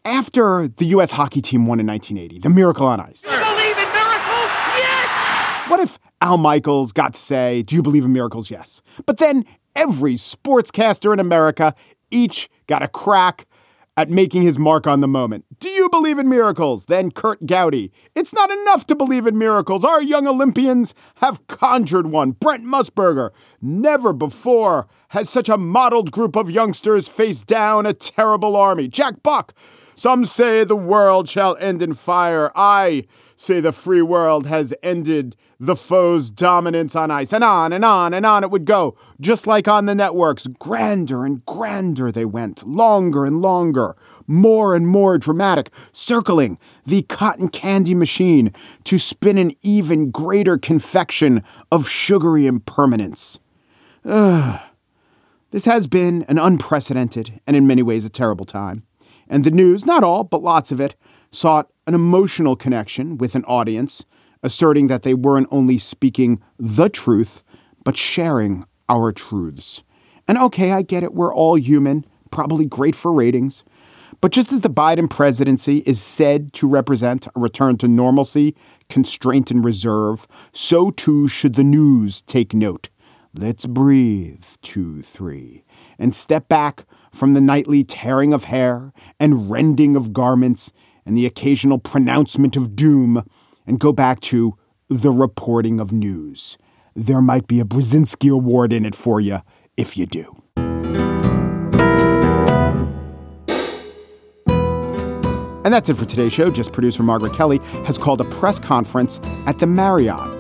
after 0.08 0.68
the 0.68 0.86
U.S. 0.88 1.12
hockey 1.12 1.42
team 1.42 1.68
won 1.68 1.80
in 1.80 1.86
1980, 1.86 2.40
the 2.40 2.50
Miracle 2.50 2.88
on 2.88 3.00
Ice. 3.02 3.24
Do 3.24 3.32
you 3.32 3.38
believe 3.38 3.78
in 3.78 3.94
miracles? 3.94 4.50
Yes! 4.78 5.70
What 5.70 5.80
if 5.82 6.00
Al 6.22 6.38
Michaels 6.38 6.92
got 6.94 7.14
to 7.14 7.20
say, 7.20 7.62
Do 7.64 7.76
you 7.76 7.82
believe 7.82 8.06
in 8.06 8.14
miracles? 8.14 8.50
Yes. 8.50 8.82
But 9.06 9.18
then 9.18 9.44
every 9.76 10.16
sportscaster 10.16 11.12
in 11.12 11.20
America 11.20 11.76
each 12.10 12.50
got 12.68 12.82
a 12.82 12.88
crack 12.88 13.46
at 13.98 14.10
making 14.12 14.44
his 14.44 14.60
mark 14.60 14.86
on 14.86 15.02
the 15.02 15.08
moment. 15.08 15.44
Do 15.60 15.70
you 15.70 15.90
believe 15.90 16.20
in 16.20 16.30
miracles? 16.30 16.86
Then 16.86 17.10
Kurt 17.10 17.46
Gowdy. 17.46 17.92
It's 18.16 18.32
not 18.32 18.52
enough 18.52 18.86
to 18.88 18.96
believe 18.96 19.26
in 19.26 19.38
miracles. 19.40 19.84
Our 19.84 20.02
young 20.02 20.28
Olympians 20.28 20.94
have 21.16 21.46
conjured 21.48 22.08
one. 22.08 22.32
Brent 22.32 22.64
Musburger. 22.64 23.32
Never 23.60 24.14
before 24.14 24.88
has 25.10 25.30
such 25.30 25.50
a 25.50 25.58
modeled 25.58 26.12
group 26.12 26.36
of 26.36 26.52
youngsters 26.52 27.08
faced 27.08 27.48
down 27.48 27.88
a 27.88 27.94
terrible 27.94 28.56
army. 28.56 28.88
Jack 28.88 29.24
Buck. 29.24 29.54
Some 29.98 30.26
say 30.26 30.64
the 30.64 30.76
world 30.76 31.28
shall 31.28 31.58
end 31.58 31.82
in 31.82 31.96
fire. 31.96 32.52
I 32.56 33.06
say 33.36 33.60
the 33.60 33.72
free 33.72 34.04
world 34.04 34.46
has 34.46 34.72
ended 34.84 35.36
the 35.60 35.76
foe's 35.76 36.30
dominance 36.30 36.96
on 36.96 37.10
ice. 37.10 37.34
And 37.34 37.44
on 37.44 37.74
and 37.74 37.84
on 37.84 38.14
and 38.14 38.24
on 38.24 38.44
it 38.44 38.52
would 38.52 38.66
go, 38.66 38.96
just 39.20 39.48
like 39.48 39.68
on 39.68 39.88
the 39.88 39.96
networks. 39.96 40.46
Grander 40.60 41.26
and 41.26 41.44
grander 41.48 42.12
they 42.12 42.26
went, 42.26 42.66
longer 42.68 43.26
and 43.26 43.42
longer, 43.42 43.96
more 44.28 44.76
and 44.76 44.88
more 44.88 45.18
dramatic, 45.18 45.72
circling 45.92 46.60
the 46.86 47.02
cotton 47.02 47.50
candy 47.50 47.96
machine 47.96 48.54
to 48.84 49.00
spin 49.00 49.40
an 49.40 49.54
even 49.64 50.12
greater 50.12 50.60
confection 50.60 51.42
of 51.72 51.90
sugary 51.90 52.46
impermanence. 52.46 53.40
Ugh. 54.06 54.60
This 55.50 55.66
has 55.66 55.88
been 55.88 56.22
an 56.28 56.38
unprecedented 56.38 57.42
and 57.48 57.58
in 57.58 57.66
many 57.66 57.82
ways 57.82 58.06
a 58.06 58.10
terrible 58.10 58.46
time. 58.46 58.84
And 59.30 59.44
the 59.44 59.52
news, 59.52 59.86
not 59.86 60.04
all, 60.04 60.24
but 60.24 60.44
lots 60.44 60.72
of 60.72 60.80
it, 60.80 60.96
sought 61.32 61.70
an 61.86 61.94
emotional 61.94 62.56
connection 62.56 63.18
with 63.18 63.36
an 63.36 63.44
audience, 63.46 64.06
asserting 64.44 64.88
that 64.88 65.04
they 65.04 65.14
weren't 65.14 65.48
only 65.52 65.78
speaking 65.78 66.42
the 66.58 66.90
truth, 66.90 67.44
but 67.84 67.98
sharing 67.98 68.66
our 68.90 69.12
truths. 69.12 69.84
And 70.28 70.38
okay, 70.38 70.72
I 70.72 70.82
get 70.82 71.04
it, 71.04 71.14
we're 71.14 71.34
all 71.34 71.58
human, 71.58 72.06
probably 72.32 72.66
great 72.66 72.96
for 72.96 73.14
ratings. 73.14 73.64
But 74.20 74.32
just 74.32 74.52
as 74.52 74.62
the 74.62 74.70
Biden 74.70 75.10
presidency 75.10 75.84
is 75.86 76.02
said 76.02 76.52
to 76.54 76.68
represent 76.68 77.28
a 77.28 77.40
return 77.40 77.78
to 77.78 77.88
normalcy, 77.88 78.56
constraint, 78.90 79.52
and 79.52 79.64
reserve, 79.64 80.28
so 80.52 80.92
too 80.92 81.28
should 81.28 81.56
the 81.56 81.64
news 81.64 82.22
take 82.22 82.54
note. 82.54 82.90
Let's 83.34 83.66
breathe, 83.66 84.44
two, 84.64 85.02
three, 85.04 85.64
and 86.00 86.16
step 86.16 86.48
back 86.48 86.86
from 87.18 87.34
the 87.34 87.42
nightly 87.42 87.84
tearing 87.84 88.32
of 88.32 88.44
hair 88.46 88.94
and 89.20 89.50
rending 89.50 89.96
of 89.96 90.14
garments 90.14 90.72
and 91.04 91.18
the 91.18 91.26
occasional 91.26 91.80
pronouncement 91.80 92.56
of 92.56 92.76
doom 92.76 93.28
and 93.66 93.80
go 93.80 93.92
back 93.92 94.20
to 94.20 94.56
the 94.88 95.10
reporting 95.10 95.80
of 95.80 95.92
news. 95.92 96.60
There 96.96 97.22
might 97.22 97.48
be 97.48 97.60
a 97.60 97.66
Brzezinski 97.66 98.32
Award 98.32 98.72
in 98.72 98.86
it 98.86 98.96
for 98.96 99.20
you 99.20 99.40
if 99.76 99.98
you 99.98 100.06
do. 100.06 100.42
And 105.66 105.74
that's 105.74 105.90
it 105.90 105.96
for 105.96 106.06
today's 106.06 106.32
show. 106.32 106.52
Just 106.52 106.72
producer 106.72 107.02
Margaret 107.04 107.34
Kelley 107.34 107.58
has 107.86 107.98
called 107.98 108.22
a 108.22 108.26
press 108.26 108.60
conference 108.60 109.20
at 109.48 109.58
the 109.60 109.66
Marriott. 109.68 110.37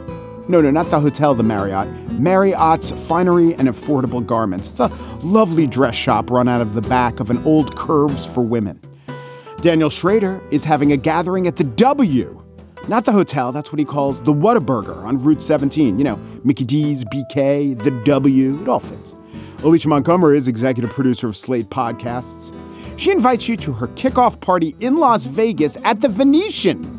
No, 0.49 0.61
no, 0.61 0.71
not 0.71 0.89
the 0.89 0.99
hotel, 0.99 1.35
the 1.35 1.43
Marriott. 1.43 1.89
Marriott's 2.13 2.91
Finery 2.91 3.53
and 3.55 3.67
Affordable 3.67 4.25
Garments. 4.25 4.71
It's 4.71 4.79
a 4.79 4.87
lovely 5.21 5.65
dress 5.65 5.95
shop 5.95 6.31
run 6.31 6.47
out 6.47 6.61
of 6.61 6.73
the 6.73 6.81
back 6.81 7.19
of 7.19 7.29
an 7.29 7.43
old 7.43 7.75
Curves 7.75 8.25
for 8.25 8.41
Women. 8.41 8.79
Daniel 9.59 9.89
Schroeder 9.89 10.41
is 10.49 10.63
having 10.63 10.93
a 10.93 10.97
gathering 10.97 11.47
at 11.47 11.57
the 11.57 11.65
W, 11.65 12.41
not 12.87 13.03
the 13.03 13.11
hotel. 13.11 13.51
That's 13.51 13.73
what 13.73 13.79
he 13.79 13.83
calls 13.83 14.21
the 14.21 14.33
Whataburger 14.33 14.95
on 15.03 15.21
Route 15.21 15.41
17. 15.41 15.97
You 15.97 16.05
know, 16.05 16.15
Mickey 16.45 16.63
D's, 16.63 17.03
BK, 17.03 17.83
the 17.83 17.91
W. 18.05 18.61
It 18.61 18.69
all 18.69 18.79
fits. 18.79 19.15
Alicia 19.63 19.89
Montgomery 19.89 20.37
is 20.37 20.47
executive 20.47 20.91
producer 20.91 21.27
of 21.27 21.35
Slate 21.35 21.69
Podcasts. 21.69 22.57
She 22.97 23.11
invites 23.11 23.49
you 23.49 23.57
to 23.57 23.73
her 23.73 23.87
kickoff 23.89 24.39
party 24.39 24.77
in 24.79 24.95
Las 24.95 25.25
Vegas 25.25 25.77
at 25.83 25.99
the 25.99 26.07
Venetian 26.07 26.96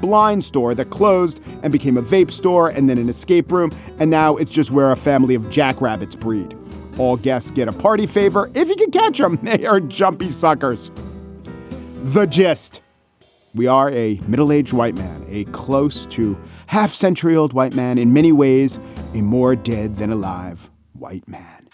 blind 0.00 0.44
store 0.44 0.74
that 0.74 0.90
closed 0.90 1.40
and 1.62 1.72
became 1.72 1.96
a 1.96 2.02
vape 2.02 2.30
store 2.30 2.68
and 2.68 2.88
then 2.88 2.98
an 2.98 3.08
escape 3.08 3.52
room, 3.52 3.70
and 3.98 4.10
now 4.10 4.36
it's 4.36 4.50
just 4.50 4.70
where 4.70 4.92
a 4.92 4.96
family 4.96 5.34
of 5.34 5.50
jackrabbits 5.50 6.14
breed. 6.14 6.56
All 6.98 7.16
guests 7.16 7.50
get 7.50 7.68
a 7.68 7.72
party 7.72 8.06
favor 8.06 8.50
if 8.54 8.68
you 8.68 8.76
can 8.76 8.90
catch 8.90 9.18
them. 9.18 9.38
They 9.42 9.66
are 9.66 9.80
jumpy 9.80 10.30
suckers. 10.30 10.90
The 12.02 12.26
gist. 12.26 12.80
We 13.54 13.66
are 13.66 13.90
a 13.90 14.20
middle 14.28 14.52
aged 14.52 14.72
white 14.72 14.96
man, 14.96 15.26
a 15.28 15.44
close 15.46 16.06
to 16.06 16.38
half 16.66 16.94
century 16.94 17.34
old 17.34 17.52
white 17.52 17.74
man, 17.74 17.98
in 17.98 18.12
many 18.12 18.30
ways, 18.30 18.78
a 19.14 19.22
more 19.22 19.56
dead 19.56 19.96
than 19.96 20.12
alive 20.12 20.70
white 20.92 21.26
man. 21.26 21.68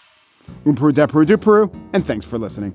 Umpru 0.65 0.91
depru 0.91 1.25
dupru, 1.25 1.73
and 1.93 2.05
thanks 2.05 2.25
for 2.25 2.39
listening. 2.39 2.73